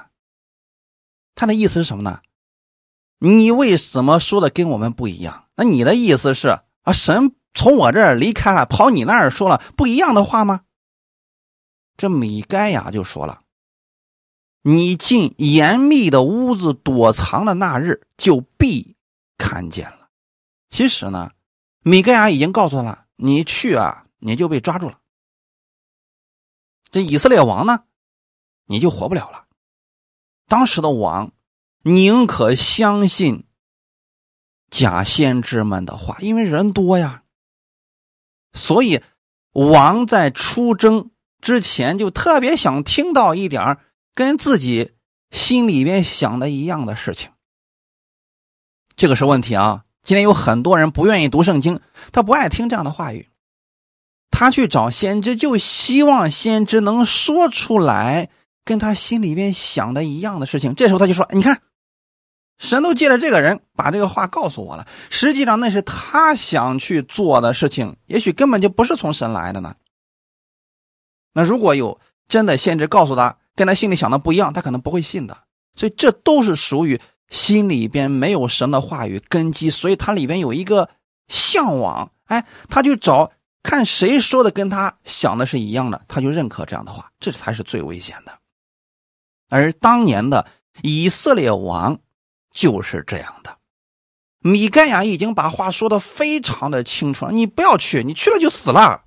[1.36, 2.20] 他的意思是什么呢？
[3.18, 5.44] 你为什么说的跟我们不一样？
[5.54, 6.48] 那你的意思是
[6.82, 10.62] 啊，神从我这儿离开了，跑你那儿说了不一样的话吗？
[11.96, 13.40] 这米该亚就说了
[14.68, 18.96] ：“你进严密的屋子躲藏的那日，就必
[19.38, 20.08] 看见了。”
[20.70, 21.30] 其实呢，
[21.82, 24.98] 米该亚已经告诉他了：“你去啊，你就被抓住了。”
[26.90, 27.84] 这以色列王呢，
[28.64, 29.46] 你就活不了了。
[30.48, 31.32] 当时的王
[31.84, 33.44] 宁可相信
[34.68, 37.22] 假先知们的话，因为人多呀。
[38.52, 39.00] 所以
[39.52, 43.80] 王在出征之前就特别想听到一点儿
[44.16, 44.94] 跟自己
[45.30, 47.30] 心里边想的一样的事情。
[48.96, 49.84] 这个是问题啊！
[50.02, 51.80] 今天有很多人不愿意读圣经，
[52.12, 53.28] 他不爱听这样的话语。
[54.30, 58.30] 他去找先知，就希望先知能说出来
[58.64, 60.74] 跟他心里边想的一样的事情。
[60.74, 61.60] 这时候他就说：“你看，
[62.58, 64.86] 神都借着这个人把这个话告诉我了。
[65.10, 69.76] 实际上那是他想去做的事情，也许根本就不是从神来的呢。
[71.34, 75.36] 那如果有真的先知告诉他跟他心里想的不一样，他可能不会信的。
[75.74, 80.88] 所以这都是属于心里边没有神的话语根基，所以他里边有一个
[81.26, 83.32] 向往，哎，他就找。”
[83.66, 88.38] 看谁说的跟他想的是一样的，他就认可这样的话，这才是最危险的。
[89.48, 90.46] 而当年的
[90.82, 91.98] 以色列王
[92.52, 93.58] 就是这样的。
[94.38, 99.05] 米盖亚已经把话说的非常的清楚了，你不要去，你去了就死了。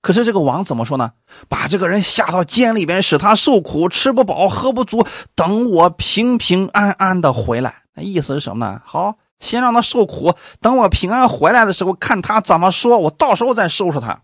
[0.00, 1.12] 可是这个王怎么说呢？
[1.48, 7.82] 把这个人下到监里边，使他受苦，吃不饱，喝不足，等我平平安安的回来。
[7.94, 8.80] 那意思是什么呢？
[8.84, 9.16] 好。
[9.40, 14.22] 先让他受苦，等我平安回来的时候，看他怎么说，我到时候再收拾他。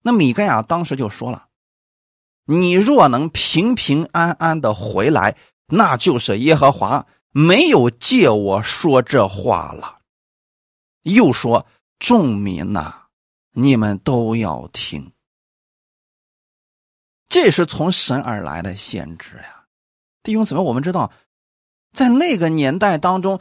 [0.00, 1.48] 那米盖亚当时就说了
[2.48, 5.36] ：“你若能平平安安的回来，
[5.66, 9.98] 那就是耶和华没有借我说这话了。”
[11.04, 11.66] 又说
[12.00, 13.03] ：“众民呐，
[13.54, 15.12] 你们都要听，
[17.28, 19.64] 这是从神而来的先知呀，
[20.22, 21.10] 弟兄姊妹，我们知道。”
[21.94, 23.38] 在那个年代当中，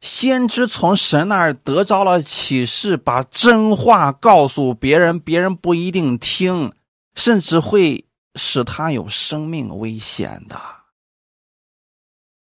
[0.00, 6.72] 先知从神那儿得着了启示，把真话告诉别人，别人不一定听，
[7.14, 10.58] 甚至会使他有生命危险的。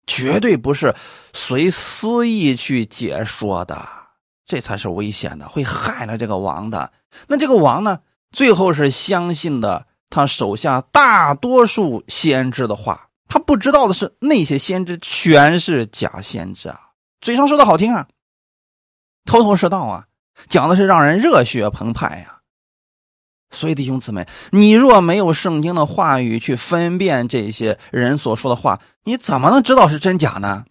[0.05, 0.93] 绝对不是
[1.33, 4.02] 随私意去解说的，
[4.45, 6.91] 这才是危险的，会害了这个王的。
[7.27, 7.99] 那这个王呢，
[8.31, 13.09] 最后是相信的他手下大多数先知的话。
[13.27, 16.79] 他不知道的是，那些先知全是假先知啊，
[17.19, 18.07] 嘴上说的好听啊，
[19.25, 20.05] 头头是道啊，
[20.47, 22.41] 讲的是让人热血澎湃呀。
[23.49, 30.65] 所以弟兄姊妹，你若没有圣经的话语去分辨这些人所说的话，你怎么能知道是真假呢？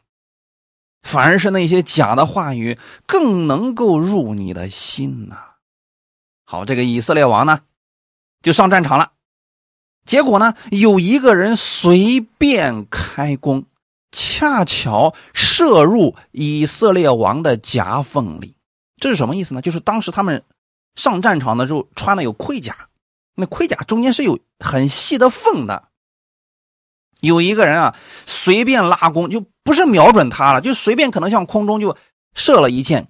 [1.02, 5.36] 反而是那些假的话语更能够入你的心呐。
[6.44, 7.60] 好，这个以色列王呢，
[8.42, 9.12] 就上战场了。
[10.04, 13.64] 结果呢，有一个人随便开弓，
[14.10, 18.56] 恰巧射入以色列王的夹缝里。
[18.96, 19.62] 这是什么意思呢？
[19.62, 20.44] 就是当时他们
[20.94, 22.88] 上战场的时候穿的有盔甲，
[23.34, 25.88] 那盔甲中间是有很细的缝的。
[27.22, 31.96] 有一个人啊，随便拉弓，就不是瞄准他了，就随便可能向空中就
[32.34, 33.08] 射了一箭，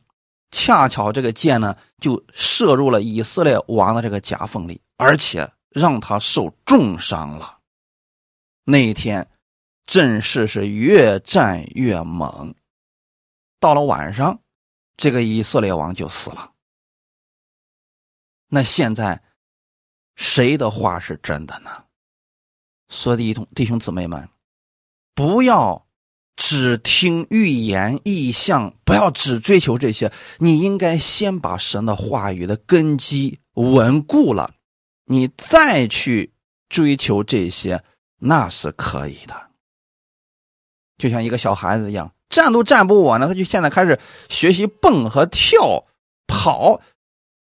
[0.52, 5.52] 恰巧这个箭呢就射入了以色列王的这个夹缝里，而且。
[5.74, 7.58] 让他受重伤了。
[8.64, 9.26] 那一天，
[9.86, 12.54] 阵势是越战越猛。
[13.58, 14.38] 到了晚上，
[14.98, 16.52] 这个以色列王就死了。
[18.48, 19.22] 那现在，
[20.14, 21.81] 谁的话是真的呢？
[22.92, 24.28] 所以，弟兄弟兄姊妹们，
[25.14, 25.86] 不要
[26.36, 30.12] 只听预言异象，不要只追求这些。
[30.38, 34.52] 你应该先把神的话语的根基稳固了。
[35.06, 36.34] 你再去
[36.68, 37.82] 追求这些，
[38.18, 39.34] 那是可以的。
[40.98, 45.86] 就像一个小孩子一样，站都站不稳了，他就现在开始学习蹦和跳、
[46.26, 46.82] 跑，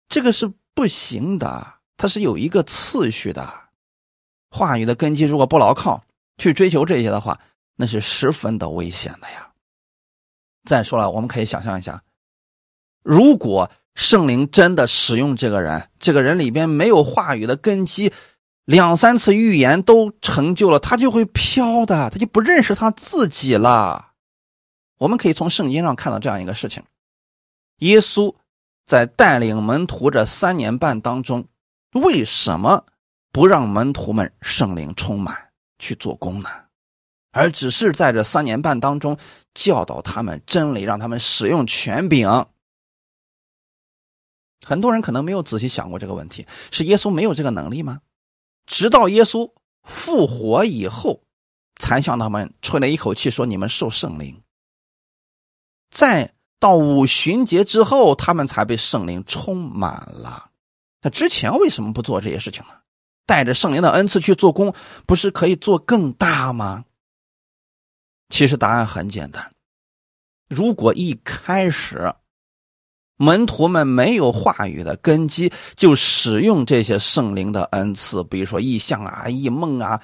[0.07, 1.73] 这个是不行的。
[1.97, 3.70] 它是有一个次序的。
[4.51, 6.03] 话语的根基如果不牢靠，
[6.37, 7.39] 去追求这些的话，
[7.75, 9.49] 那是十分的危险的呀。
[10.65, 12.03] 再说了，我们可以想象一下，
[13.01, 13.71] 如果。
[13.93, 18.13] 圣灵真的使用这个人，这个人里边没有话语的根基，
[18.63, 24.13] 两三次预言都成就了，他就会飘的，他就不认识他自己了。
[24.97, 26.81] 我们可以从圣经上看到这样一个事情：
[27.79, 28.33] 耶稣
[28.85, 31.45] 在带领门徒这三年半当中，
[31.91, 32.85] 为什么
[33.31, 36.49] 不让门徒们圣灵充满去做工呢？
[37.31, 39.17] 而只是在这三年半当中
[39.53, 42.27] 教导他们真理，让他们使用权柄。
[44.67, 48.01] 很多人可能没有仔细想过这个问题：是耶稣没有这个能力吗？
[48.65, 49.51] 直到耶稣
[49.83, 51.23] 复活以后，
[51.79, 54.43] 才向他们吹了一口气，说：“你们受圣灵。”
[55.89, 60.51] 再到五旬节之后，他们才被圣灵充满了。
[61.01, 62.73] 那之前为什么不做这些事情呢？
[63.25, 64.73] 带着圣灵的恩赐去做工，
[65.05, 66.85] 不是可以做更大吗？
[68.29, 69.53] 其实答案很简单：
[70.49, 72.13] 如果一开始。
[73.17, 80.01] 门徒们没有话语的根基，就使用这些圣灵的恩赐，比如说异象啊、异梦啊、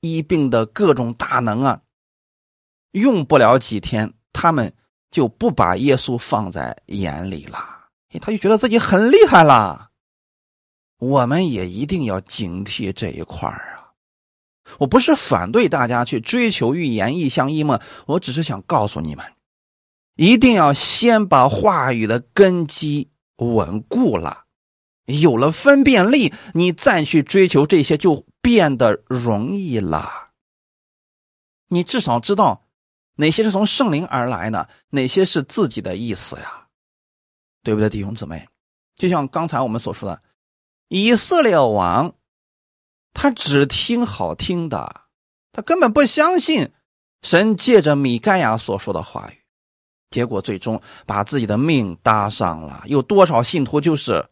[0.00, 1.80] 医病的各种大能啊。
[2.92, 4.72] 用不了几天，他们
[5.10, 7.58] 就不把耶稣放在眼里了，
[8.20, 9.90] 他就觉得自己很厉害了。
[11.02, 13.90] 我们也一定要警惕这一块儿啊！
[14.78, 19.26] 我不是反对大家去追求预言、异象、异梦，我只是想告诉你们。
[20.14, 24.44] 一定要先把话语的根基稳固了，
[25.06, 30.30] 有了分辨力，你再去追求这些就变得容易了。
[31.66, 32.68] 你至少知道
[33.16, 36.68] 哪些是从圣灵而来的，哪些是自己的意思呀？
[37.64, 38.46] 对不对，弟兄姊妹？
[38.94, 40.22] 就像刚才我们所说的，
[40.88, 42.14] 以色列王，
[43.14, 45.02] 他只听好听的，
[45.52, 46.70] 他根本不相信
[47.22, 49.38] 神借着米盖亚所说的话语。
[50.10, 52.82] 结果最终把自己的命搭上了。
[52.86, 54.26] 有多少信徒就是，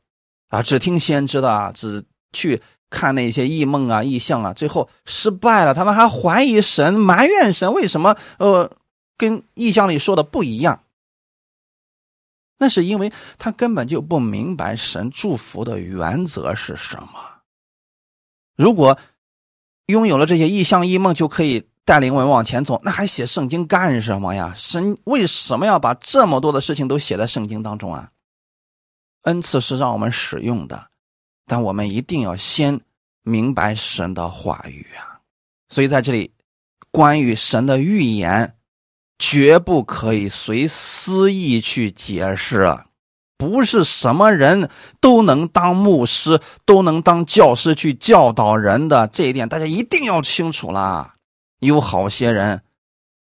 [0.48, 2.60] 啊，只听先知的，只去
[2.90, 5.72] 看那些异梦啊、异象啊，最后失败了。
[5.72, 8.70] 他们还怀疑神，埋怨神，为什么呃，
[9.16, 10.84] 跟异象里说的不一样？
[12.60, 17.14] 那是因为他根本就不明白神祝福的原则是什么。
[18.54, 18.96] 如果
[19.86, 21.66] 拥有了这些异象异梦，就可以。
[21.82, 24.54] 带领我们往前走，那还写圣经干什么呀？
[24.56, 28.12] 神为什么要把这么多的事情都写在圣经当中啊？
[29.22, 30.88] 恩赐是让我们使用的，
[31.46, 32.80] 但我们一定要先
[33.22, 35.18] 明白神的话语啊。
[35.68, 36.32] 所以在这里，
[36.92, 38.54] 关于神的预言，
[39.20, 42.66] 绝不可以随私意去解释，
[43.36, 49.06] 不是什么人都能当牧师，都能当教师去教导人的。
[49.08, 51.16] 这一点大家一定要清楚啦。
[51.58, 52.62] 有好些人，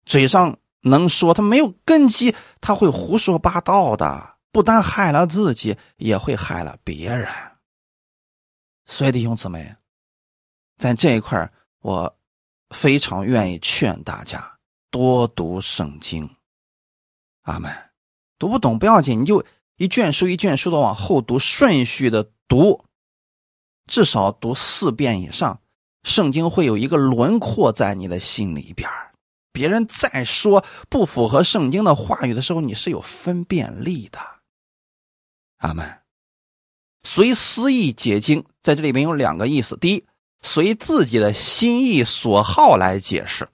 [0.07, 7.29] 嘴上能说，他没有根基，他会胡说八道的，不但害了自己，也会害了别人。
[8.87, 9.77] 所以弟兄姊妹，
[10.79, 12.17] 在这一块我
[12.71, 14.43] 非常愿意劝大家
[14.93, 16.31] 多读圣经。
[17.43, 17.73] 阿门。
[18.39, 19.45] 读不懂不要紧，你就
[19.77, 22.85] 一卷书一卷书的往后读，顺序的读，
[23.87, 25.61] 至少读四遍以上，
[26.03, 28.89] 圣经会有一个轮廓在你的心里边
[29.53, 34.19] 别人再说不符合圣经的话语的时候，你是有分辨力的。
[35.59, 36.03] 阿门。
[37.05, 40.05] 随思意解经，在这里面有两个意思：第一，
[40.43, 43.49] 随自己的心意所好来解释。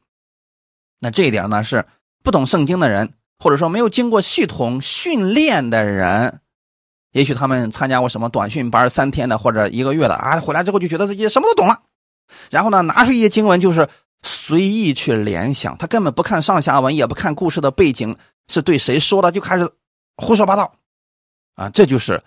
[0.99, 1.87] 那这一点呢，是
[2.23, 6.41] 不懂圣经的人，或者说没有经过系统训练的人，
[7.13, 11.83] 也许他们参加过什么短训班三天的或者一个月的啊，回来之后就觉得自己什么都懂了，
[12.51, 13.89] 然后呢，拿出一些经文就是。
[14.21, 18.19] 随意去联想，他根本不看上下文，也不看故事的背景
[18.49, 19.71] 是对谁说的，就开始
[20.17, 20.75] 胡说八道，
[21.55, 22.21] 啊，这就是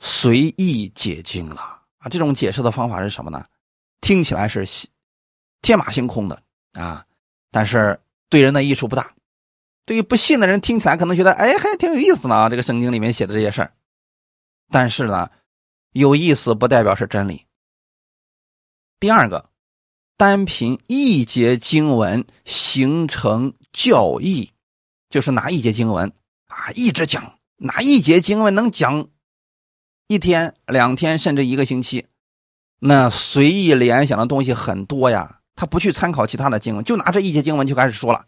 [0.00, 1.60] 随意解经了
[1.98, 2.08] 啊！
[2.10, 3.44] 这种解释的方法是什么呢？
[4.00, 4.66] 听起来是
[5.62, 7.06] 天马行空的啊，
[7.50, 9.14] 但是对人的益处不大。
[9.84, 12.48] 对于不信的人听起来可能觉得，哎，还挺有意思呢！
[12.50, 13.72] 这个圣经里面写的这些事儿，
[14.70, 15.30] 但是呢，
[15.92, 17.46] 有意思不代表是真理。
[19.00, 19.50] 第二个。
[20.18, 24.50] 单凭一节经文形成教义，
[25.08, 26.12] 就是拿一节经文
[26.48, 29.10] 啊，一直讲，拿一节经文能讲
[30.08, 32.08] 一天、两天，甚至一个星期。
[32.80, 38.24] 那随意联想的东西很多呀，他不去参考其他的经文，就拿这一节经文就开始说了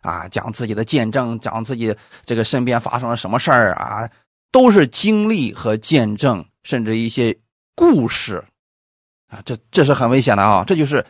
[0.00, 4.10] 啊，讲自己的见证，讲自己这个身边发生了什么事儿啊，
[4.50, 7.38] 都是经历和见证，甚至一些
[7.76, 8.44] 故事
[9.28, 11.06] 啊，这这是很危险的啊，这就是。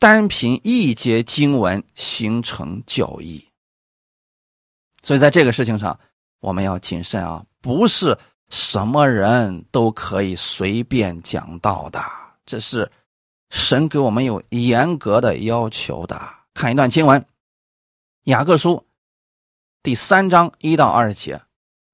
[0.00, 3.46] 单凭一节经文形成教义，
[5.02, 6.00] 所以在这个事情上，
[6.40, 7.44] 我们要谨慎啊！
[7.60, 8.16] 不是
[8.48, 12.02] 什么人都可以随便讲道的，
[12.46, 12.90] 这是
[13.50, 16.18] 神给我们有严格的要求的。
[16.54, 17.20] 看一段经文，
[18.22, 18.70] 《雅各书》
[19.82, 21.42] 第三章一到二节：“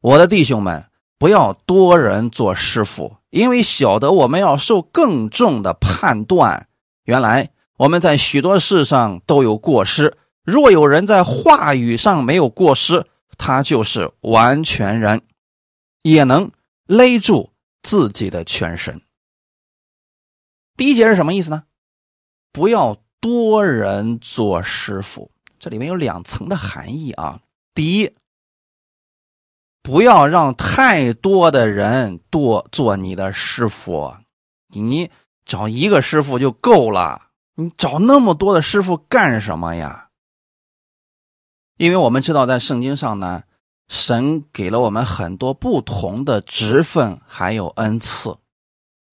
[0.00, 0.84] 我的弟兄们，
[1.18, 6.68] 不要多人做师傅，因为晓得我们要受更重的判断。
[7.02, 13.04] 原来。”我们在许多事上都有过失，若有人在话语上没有过失，
[13.36, 15.20] 他就是完全人，
[16.00, 16.50] 也能
[16.86, 17.52] 勒住
[17.82, 19.02] 自己的全身。
[20.77, 21.64] 第一节是什么意思呢？
[22.53, 27.41] 不要多人做师傅，这里面有两层的含义啊。
[27.74, 28.14] 第一，
[29.83, 34.14] 不要让太多的人多做你的师傅，
[34.68, 35.11] 你
[35.45, 37.22] 找一个师傅就够了。
[37.55, 40.11] 你找那么多的师傅干什么呀？
[41.79, 43.45] 因为我们知道，在圣经上呢，
[43.89, 48.37] 神给了我们很多不同的职分，还有恩赐。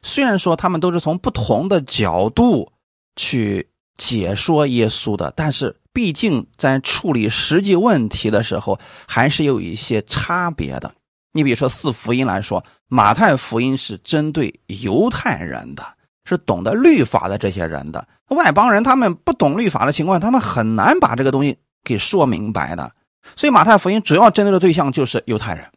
[0.03, 2.71] 虽然说他们都是从不同的角度
[3.15, 10.93] 去解说耶稣的，但是毕竟在处理实际问题的时候，还是有一些差别的。
[11.31, 15.83] 你比如说四福音来说，马太福音是针对犹太人的。
[16.25, 22.89] 是懂得律法的这些人的外邦人，他们不懂律法的情况，他们很难把这个东西给说明白的。
[23.35, 25.69] 所以马太福音主要针对的对象就是犹太人。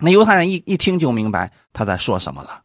[0.00, 2.62] 那犹太人一一听就明白他在说什么了。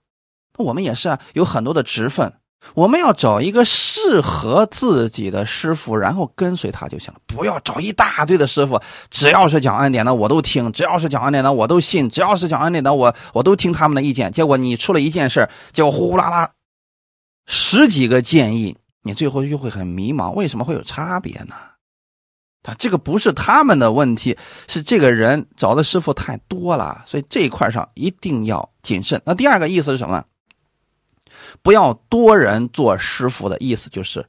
[0.57, 2.31] 那我们也是啊，有很多的职分，
[2.73, 7.19] 我们要找一个适合自己的师傅，然后跟随他就行了。
[7.25, 14.31] 不要找一大堆的师傅，只要是讲恩典的我都听，只要是讲恩典的我都信，只要是讲恩典的我我都听他们的意见。
[14.31, 16.49] 结果你出了一件事，结果呼呼啦啦。
[17.47, 20.31] 十几个建议，你最后就会很迷茫。
[20.31, 21.55] 为什么会有差别呢？
[22.63, 24.35] 他这个不是他们的问题，
[24.67, 29.21] 是这个人找的师傅太多了，所以这一块上一定要谨慎。
[29.23, 30.23] 那第二个意思是什么呢？
[31.65, 34.23] 不要多人做师傅的意思就是，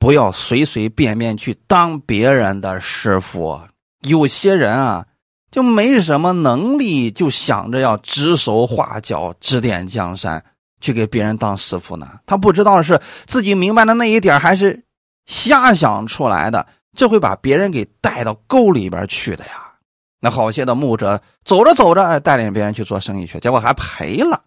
[0.00, 3.60] 不要随随便便去当别人的师傅。
[4.00, 5.06] 有些人啊，
[5.52, 10.44] 就没什么能力，就想着要指手画脚、指点江山。
[10.80, 12.06] 去给别人当师傅呢？
[12.26, 14.82] 他不知道是自己明白的那一点，还是
[15.26, 16.66] 瞎想出来的？
[16.94, 19.72] 这会把别人给带到沟里边去的呀。
[20.20, 24.42] 那好些的牧者走着走着，带领别人去做生意去，结果还赔了。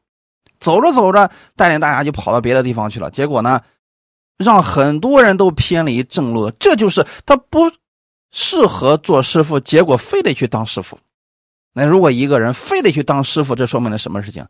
[0.60, 3.62] 走着走着，带领大家就跑到别的地方去了，结果呢，
[4.38, 6.52] 让很多人都偏离正路。
[6.52, 7.72] 这就是他不
[8.32, 11.00] 适合做师傅，结果非得去当师傅。
[11.74, 14.46] 那如果一个人非得去当师傅，这说明了什么事情？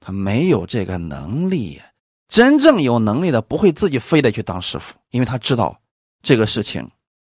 [0.00, 1.80] 他没有这个能力，
[2.26, 5.78] 真正有能力的不会自己非得去当师傅，因为他知道
[6.22, 6.90] 这个事情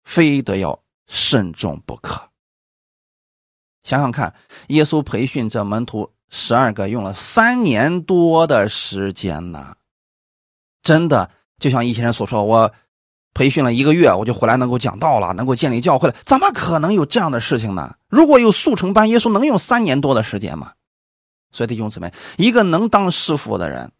[0.05, 2.23] 非得要慎重不可。
[3.83, 4.35] 想想看，
[4.69, 9.75] 耶稣培训这门徒十二个，用了三年多的时间呢。
[10.83, 12.73] 真的，就像一些人所说，我
[13.35, 17.97] 培训了一个月，我就回来能够讲道了，能够建立教会了，怎么可能有这样的事情呢？
[18.09, 20.73] 如果有速成班，耶稣能用三年多的时间吗？
[21.53, 23.91] 所以弟兄姊妹，一个能当师傅的人，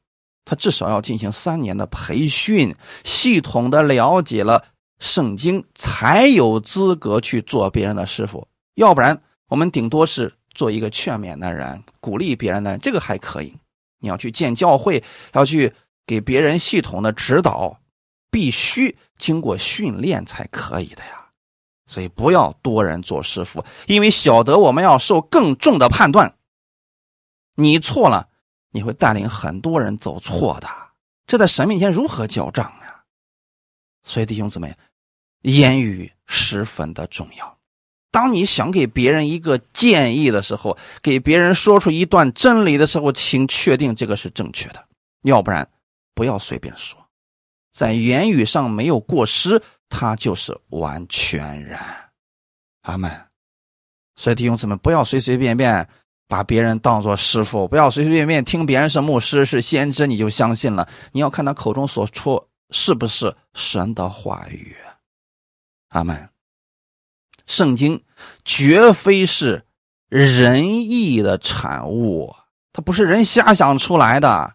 [0.45, 2.75] 他至少要进行三年的培训，
[3.05, 4.65] 系统的了解了
[5.01, 8.47] 圣经，才有资格去做别人的师傅。
[8.77, 13.57] 要不然，我们顶多是做一个劝勉的人，鼓励别人的人，这个还可以。
[13.99, 15.73] 你要去建教会，要去
[16.07, 17.81] 给别人系统的指导，
[18.31, 21.29] 必须经过训练才可以的呀。
[21.87, 26.35] 所以不要多人做师傅，因为晓得我们要受更重的判断。
[27.57, 28.29] 你错了，
[28.71, 30.69] 你会带领很多人走错的，
[31.27, 33.05] 这在神面前如何交账呀？
[34.03, 34.75] 所以弟兄姊妹，
[35.43, 37.59] 言语十分的重要。
[38.11, 44.85] 当你想给别人一个建议的时候，给别人说出一段真理的时候，请确定这个是正确的，
[45.23, 45.69] 要不然
[46.15, 46.99] 不要随便说。
[47.73, 51.79] 在言语上没有过失，他就是完全人。
[52.83, 53.11] 阿门。
[54.17, 55.89] 所以弟兄姊妹，不要随随便便
[56.27, 60.89] 把别人当做师傅，不要随随便便听别人是牧师、是先知，你就相信了。
[61.13, 64.77] 你要看他口中所出是不是神的话语。
[65.91, 66.30] 阿门。
[67.51, 68.01] 圣经
[68.45, 69.65] 绝非是
[70.09, 72.33] 人意的产物，
[72.73, 74.55] 它不是人瞎想出来的。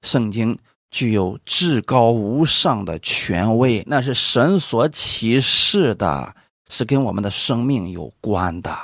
[0.00, 0.58] 圣经
[0.90, 6.34] 具有至高无上的权威，那是神所启示的，
[6.70, 8.74] 是跟我们的生命有关的。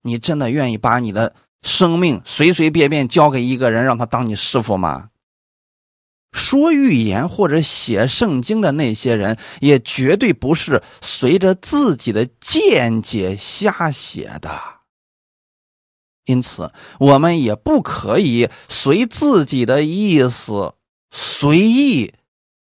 [0.00, 5.10] 你真的愿意把你的生命随随便便交给一个人，让他当你师傅吗？
[6.36, 14.60] 说预言或者写圣经的那些人，也绝对不是随着自己的见解瞎写的。
[16.26, 16.70] 因此，
[17.00, 20.74] 我们也不可以随自己的意思
[21.10, 22.12] 随意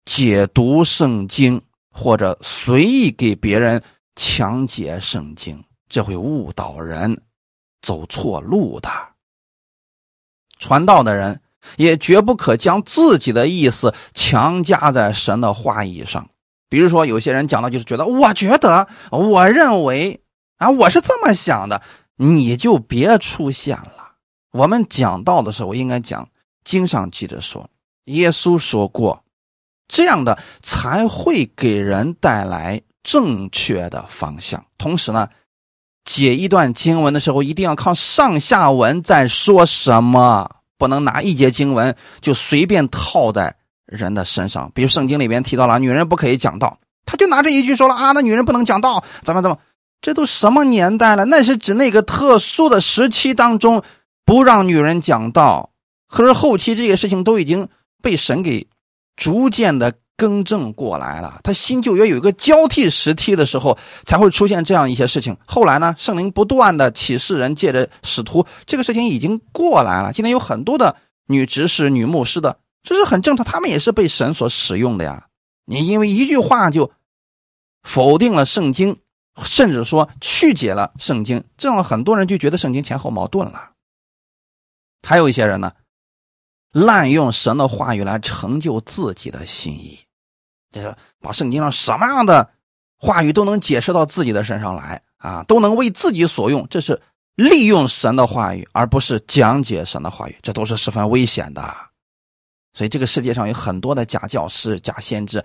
[0.04, 1.60] 解读圣经，
[1.90, 3.82] 或者随意给别人
[4.14, 7.20] 讲解圣经，这会误导人，
[7.82, 8.88] 走错路的。
[10.58, 11.38] 传道的人。
[11.76, 16.28] 也绝不可将自己的意思强加在神的话语上。
[16.70, 20.20] 比如说，有些人讲的就是觉得，我觉得，我认为，
[20.58, 21.80] 啊，我是这么想的，
[22.16, 24.12] 你就别出现了。
[24.52, 26.28] 我们讲道的时候，应该讲
[26.64, 27.70] 经上记着说，
[28.04, 29.22] 耶稣说过，
[29.88, 34.62] 这样的才会给人带来正确的方向。
[34.76, 35.28] 同时呢，
[36.04, 40.56] 解一段经文的时候，一定要看上下文在说什么。
[40.78, 43.54] 不能拿一节经文就随便套在
[43.84, 49.58] 人的身上，比如圣经里边提到了女人不可以讲道，他就拿这一句说了啊，那女人不能讲道，怎么怎么？
[50.00, 51.24] 这都什么年代了？
[51.24, 53.82] 那是指那个特殊的时期当中
[54.24, 55.70] 不让女人讲道，
[56.08, 57.68] 可是后期这些事情都已经
[58.00, 58.68] 被神给
[59.16, 59.92] 逐渐的。
[60.18, 65.36] 更正过来了，他新旧约有一个交替时期的时候，才会出现这样一些事情。
[65.46, 70.12] 后来呢，圣灵不断的启示人，借着使徒，这个事情已经过来了。
[70.12, 70.96] 今天有很多的
[71.28, 75.28] 女执事、女牧师的，这是很正常，他们也是被神所使用的呀。
[75.66, 76.90] 你因为一句话就
[77.84, 78.98] 否定了圣经，
[79.44, 83.70] 甚至说曲解了圣经，这样很多人就觉得圣经前后矛盾了。
[85.06, 85.72] 还有一些人呢，
[86.72, 90.00] 滥用神的话语来成就自己的心意。
[90.72, 92.50] 就是把圣经上什么样的
[92.98, 96.66] 话语都能解释到自己的身上来啊，都能为自己所用。
[96.68, 97.00] 这是
[97.34, 101.74] 利用神的话语，而不是讲解神的话语，这都是十分危险的。
[102.74, 105.44] 所以这个世界上有很多的假教师、假先知，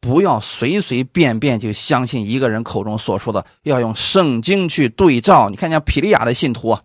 [0.00, 5.50] 不要随随便便就相信一个人口中所说的，要用圣经去对照。
[5.50, 6.78] 你看见皮利亚的信徒，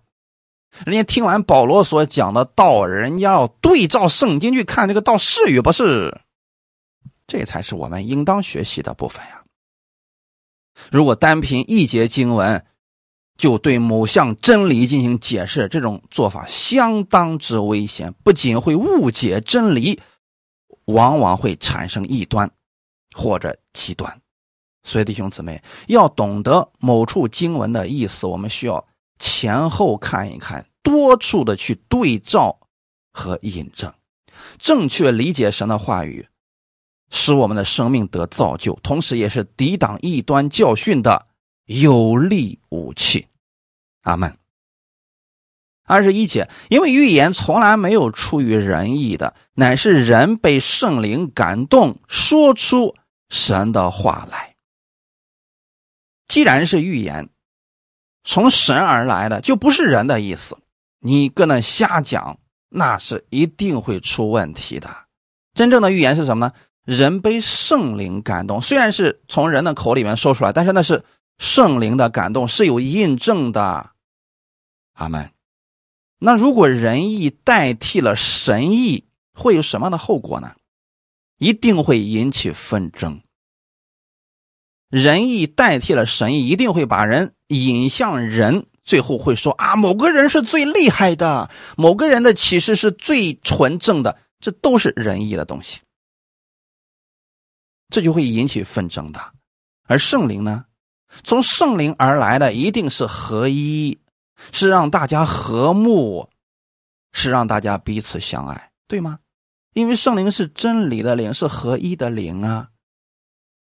[0.86, 6.20] 人家听完保罗所讲的道，人家要对照圣经去看这个道是与不是。
[7.30, 9.44] 这才是我们应当学习的部分呀！
[10.92, 12.66] 如果单凭一节经文
[13.38, 20.02] 就对某项真理进行解释，这种做法相当之危险，不仅会误解真理，
[20.86, 22.50] 往往会产生异端
[23.16, 24.20] 或者极端。
[24.84, 28.88] 所以，弟兄姊妹要懂得某处经文的意思，我们需要
[29.20, 32.60] 前后看一看，多处的去对照
[33.14, 33.94] 和印证，
[34.58, 36.28] 正确理解神的话语。
[37.10, 41.28] 使我们的生命得造就，同时也是抵挡异端教训的
[41.66, 43.28] 有力武器。
[44.02, 44.38] 阿门。
[45.86, 52.96] 二十一节，因为预言从来没有出于人意的，乃是人被圣灵感动，说出
[53.30, 54.56] 神的话来。
[56.28, 57.30] 既然是预言，
[58.24, 60.56] 从神而来的，就不是人的意思。
[61.00, 62.38] 你搁那瞎讲，
[62.70, 64.96] 那是一定会出问题的。
[65.56, 66.54] 真正的预言是什么呢？
[66.86, 71.04] 人被圣灵感动，虽然是从人的口里面说出来，但是那是
[71.38, 73.92] 圣灵的感动，是有印证的。
[74.94, 75.32] 阿门。
[76.20, 80.54] 那如果仁义代替了神意，会有什么样的后果呢？
[81.38, 83.22] 一定会引起纷争。
[84.90, 95.80] 仁义代替了神意，一定会把人引向人，最后会说啊，某个人是最厉害的，某个人的启示是最纯正的，这都是仁义的东西，
[97.90, 99.20] 这就会引起纷争的。
[99.88, 100.66] 而圣灵呢，
[101.24, 104.00] 从圣灵而来的一定是合一。
[104.54, 106.30] 是让大家和睦，
[107.12, 109.20] 是让大家彼此相爱，对吗？
[109.74, 112.70] 因为圣灵是真理的灵，是合一的灵啊。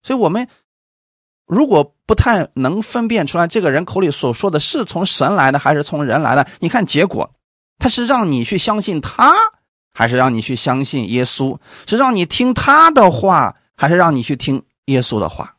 [0.03, 0.47] 所以，我们
[1.47, 7.35] 如果不太能分辨出来这个人口里所说的是从神来的还是从人来的，你看结果，
[7.79, 9.33] 他是让你去相信他，
[9.95, 11.59] 还是让你去相信耶稣？
[11.87, 15.57] 是让你听他的话，还是让你去听耶稣的话？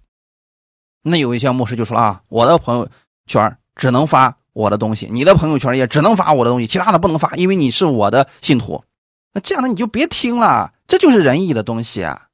[1.01, 2.89] 那有一些牧师就说啊，我的朋友
[3.28, 4.38] 圈只能发。
[4.53, 8.84] 我的东西，你的朋友圈也只能发我的东西，其他的不能发，因为你是我的信徒。
[9.32, 12.30] 那这样的你就别听了，这就是仁义的东西啊。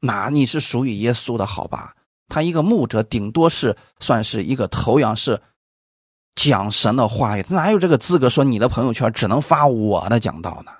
[0.00, 1.96] 那你是属于耶稣的好吧？
[2.28, 5.40] 他一个牧者，顶多是算是一个头羊，是
[6.34, 10.72] 讲神的话语，他哪有这个资格说你的朋友圈只能发我的讲道呢？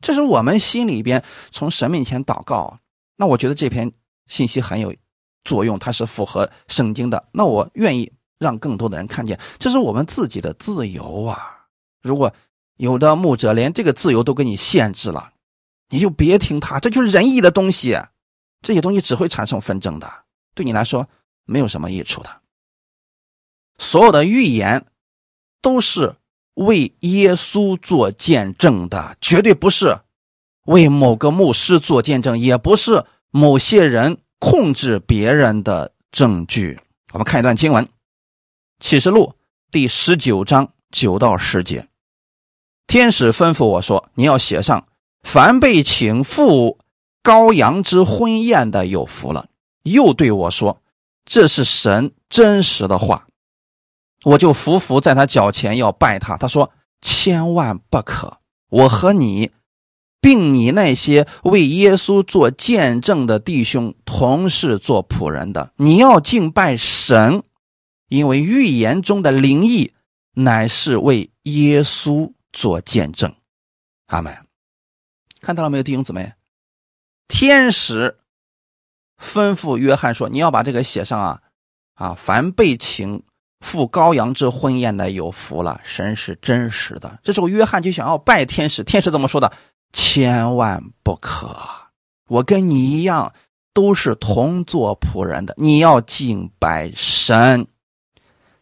[0.00, 2.78] 这是我们心里边从神面前祷告。
[3.16, 3.90] 那我觉得这篇
[4.26, 4.94] 信息很有
[5.44, 7.28] 作用，它是符合圣经的。
[7.32, 8.12] 那我愿意。
[8.38, 11.66] 让更多的人看见，这是我们自己的自由啊！
[12.02, 12.30] 如果
[12.76, 15.32] 有的牧者连这个自由都给你限制了，
[15.88, 17.98] 你就别听他，这就是仁义的东西，
[18.60, 20.12] 这些东西只会产生纷争的，
[20.54, 21.08] 对你来说
[21.46, 22.28] 没有什么益处的。
[23.78, 24.84] 所有的预言
[25.62, 26.14] 都是
[26.56, 29.98] 为耶稣做见证的，绝对不是
[30.64, 36.78] 为某个牧师做见证，也不是某些人控制别人的证据。
[37.12, 37.88] 我们看一段经文。
[38.78, 39.34] 启示录
[39.70, 41.88] 第十九章九到十节，
[42.86, 44.86] 天使吩咐我说：“你要写上，
[45.22, 46.78] 凡被请赴
[47.22, 49.48] 羔羊之婚宴的有福了。”
[49.84, 50.82] 又对我说
[51.24, 53.26] ：“这是神真实的话。”
[54.24, 56.36] 我就伏伏在他脚前要拜他。
[56.36, 58.38] 他说：“千万不可！
[58.68, 59.50] 我和你，
[60.20, 67.42] 并你那些为耶稣做见证的弟兄，同是做仆人的，你要敬拜神。”
[68.08, 69.92] 因为预言中的灵异
[70.34, 73.34] 乃是为耶稣做见证，
[74.06, 74.46] 阿门。
[75.40, 76.32] 看到了没有，弟兄姊妹？
[77.26, 78.16] 天使
[79.20, 81.42] 吩咐约翰说：“你要把这个写上啊！
[81.94, 83.24] 啊，凡被请
[83.66, 85.78] 赴羔羊之婚宴的有福了。
[85.84, 89.52] 神是真实的。”这时候约翰就想要拜天使，天使怎么说的？
[89.92, 91.54] 千万不可！
[92.28, 93.32] 我跟你一样，
[93.74, 97.66] 都是同做仆人的，你要敬拜神。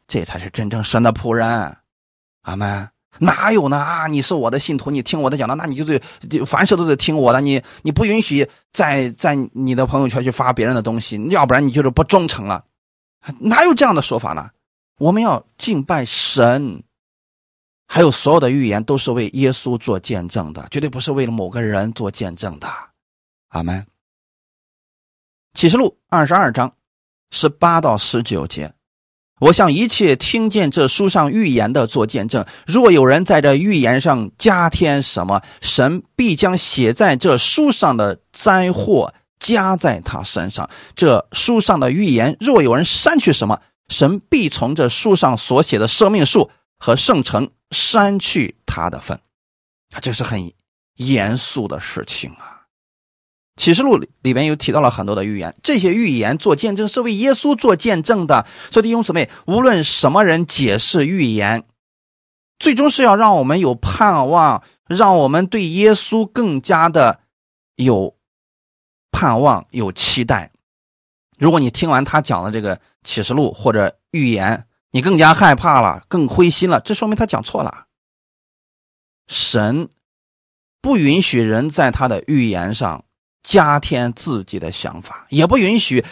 [0.07, 1.76] 这才是真正神的仆人，
[2.42, 2.88] 阿门。
[3.18, 3.76] 哪有呢？
[3.76, 5.98] 啊，你是我的信徒，你听我的讲的，那你就得
[6.44, 7.40] 凡事都得听我的。
[7.40, 12.64] 你你不允许在在你的朋友圈去发别人的东西，要不然你就是不忠诚了。
[13.38, 14.50] 哪有这样的说法呢？
[14.99, 16.82] 我们要敬拜神，
[17.86, 22.68] 还有所有的预言都是为耶稣做见证的，绝对不是为了某个人做见证的。
[23.49, 23.86] 阿门。
[25.55, 26.74] 启示录二十二章
[27.30, 28.72] 十八到十九节。
[29.40, 32.47] 我向一切听见这书上预言的做见证。
[32.66, 40.70] 若有人在这预言上加添什么，神必将写在这书上的灾祸加在他身上。
[40.95, 49.20] 这书上的预言，若有人删去什么，神必从这书上所写的生命树和圣城删去他的份。
[49.95, 50.53] 啊，这是很
[50.97, 52.62] 严肃的事情啊。
[53.57, 58.47] 启示录里里边有提到了很多的预言，这些预言做见证是为耶稣做见证的。
[58.72, 61.64] 所以弟兄姊妹，无论什么人解释预言，
[62.59, 67.20] 最终是要让我们有盼望，让我们对耶稣更加的
[67.76, 68.16] 有
[69.12, 70.51] 盼望、有期待。
[71.45, 77.84] 如果你听完他讲的这个启示录或者预言，你更加害怕了，更灰心了，这说明他讲错了。
[79.26, 79.90] 神
[80.80, 83.05] 不允许人在他的预言上。
[83.47, 86.03] 加添自己的想法，也不允许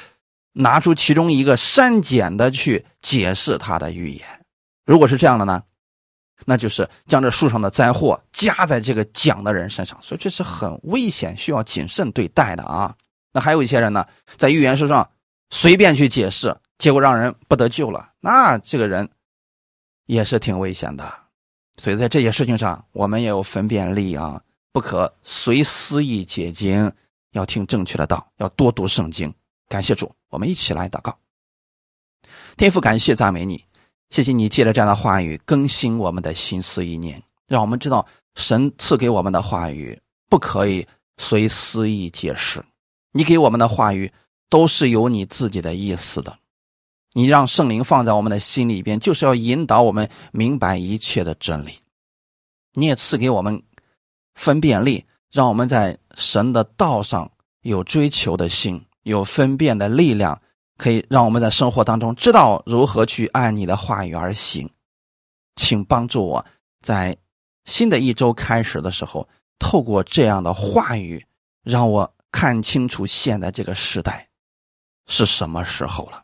[0.52, 4.26] 拿出其中一个删减的去解释他的预言。
[4.84, 5.62] 如果是这样的呢，
[6.44, 12.94] 那就是将这树上的灾祸加在这个讲的人身上，所以这是很危险，需要谨慎对待的啊。
[13.32, 14.06] 那还有一些人呢，
[14.36, 15.10] 在预言书上
[15.52, 19.06] 随便去解释，结果让人不得救了，那这个人
[20.06, 21.14] 也是挺危险的。
[21.76, 24.42] 所以在这些事情上，我们也有分辨力啊。
[24.72, 26.90] 不可随私意解经，
[27.32, 29.32] 要听正确的道，要多读圣经。
[29.68, 31.14] 感谢主，我们一起来祷告。
[32.56, 33.62] 天父，感谢赞美你，
[34.08, 40.00] 谢谢你借着这样的话语更新我们的心思意念，让我们知道神赐给我们的话语
[40.30, 40.86] 不可以
[41.18, 42.64] 随私意解释，
[43.12, 44.10] 你给我们的话语
[44.52, 46.38] 都是有你自己的意思的。
[47.14, 51.78] 你让圣灵放在我们的心里边，就是要引导我们明白一切的真理。
[52.74, 53.62] 你也赐给我们
[54.34, 57.30] 分辨力，让我们在神的道上
[57.62, 60.38] 有追求的心，有分辨的力量，
[60.76, 64.68] 可以让我们在生活当中知道如何去按你的话语而行。
[65.56, 66.44] 请帮助我
[66.82, 67.16] 在
[67.64, 69.26] 新的一周开始的时候，
[69.58, 71.24] 透过这样的话语，
[71.64, 74.28] 让我看清楚现在这个时代
[75.06, 76.22] 是什么时候了。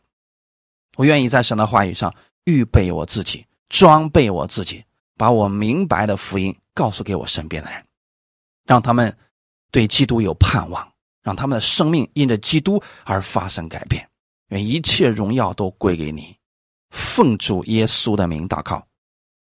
[0.95, 2.13] 我愿意在神的话语上
[2.45, 4.83] 预备我自己，装备我自己，
[5.17, 7.85] 把我明白的福音告诉给我身边的人，
[8.65, 9.15] 让他们
[9.71, 14.07] 对基督有盼望，让他们的生命因着基督而发生改变。
[14.49, 16.35] 愿一切荣耀都归给你，
[16.89, 18.85] 奉主耶稣的名祷告，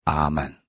[0.05, 0.64] 阿门。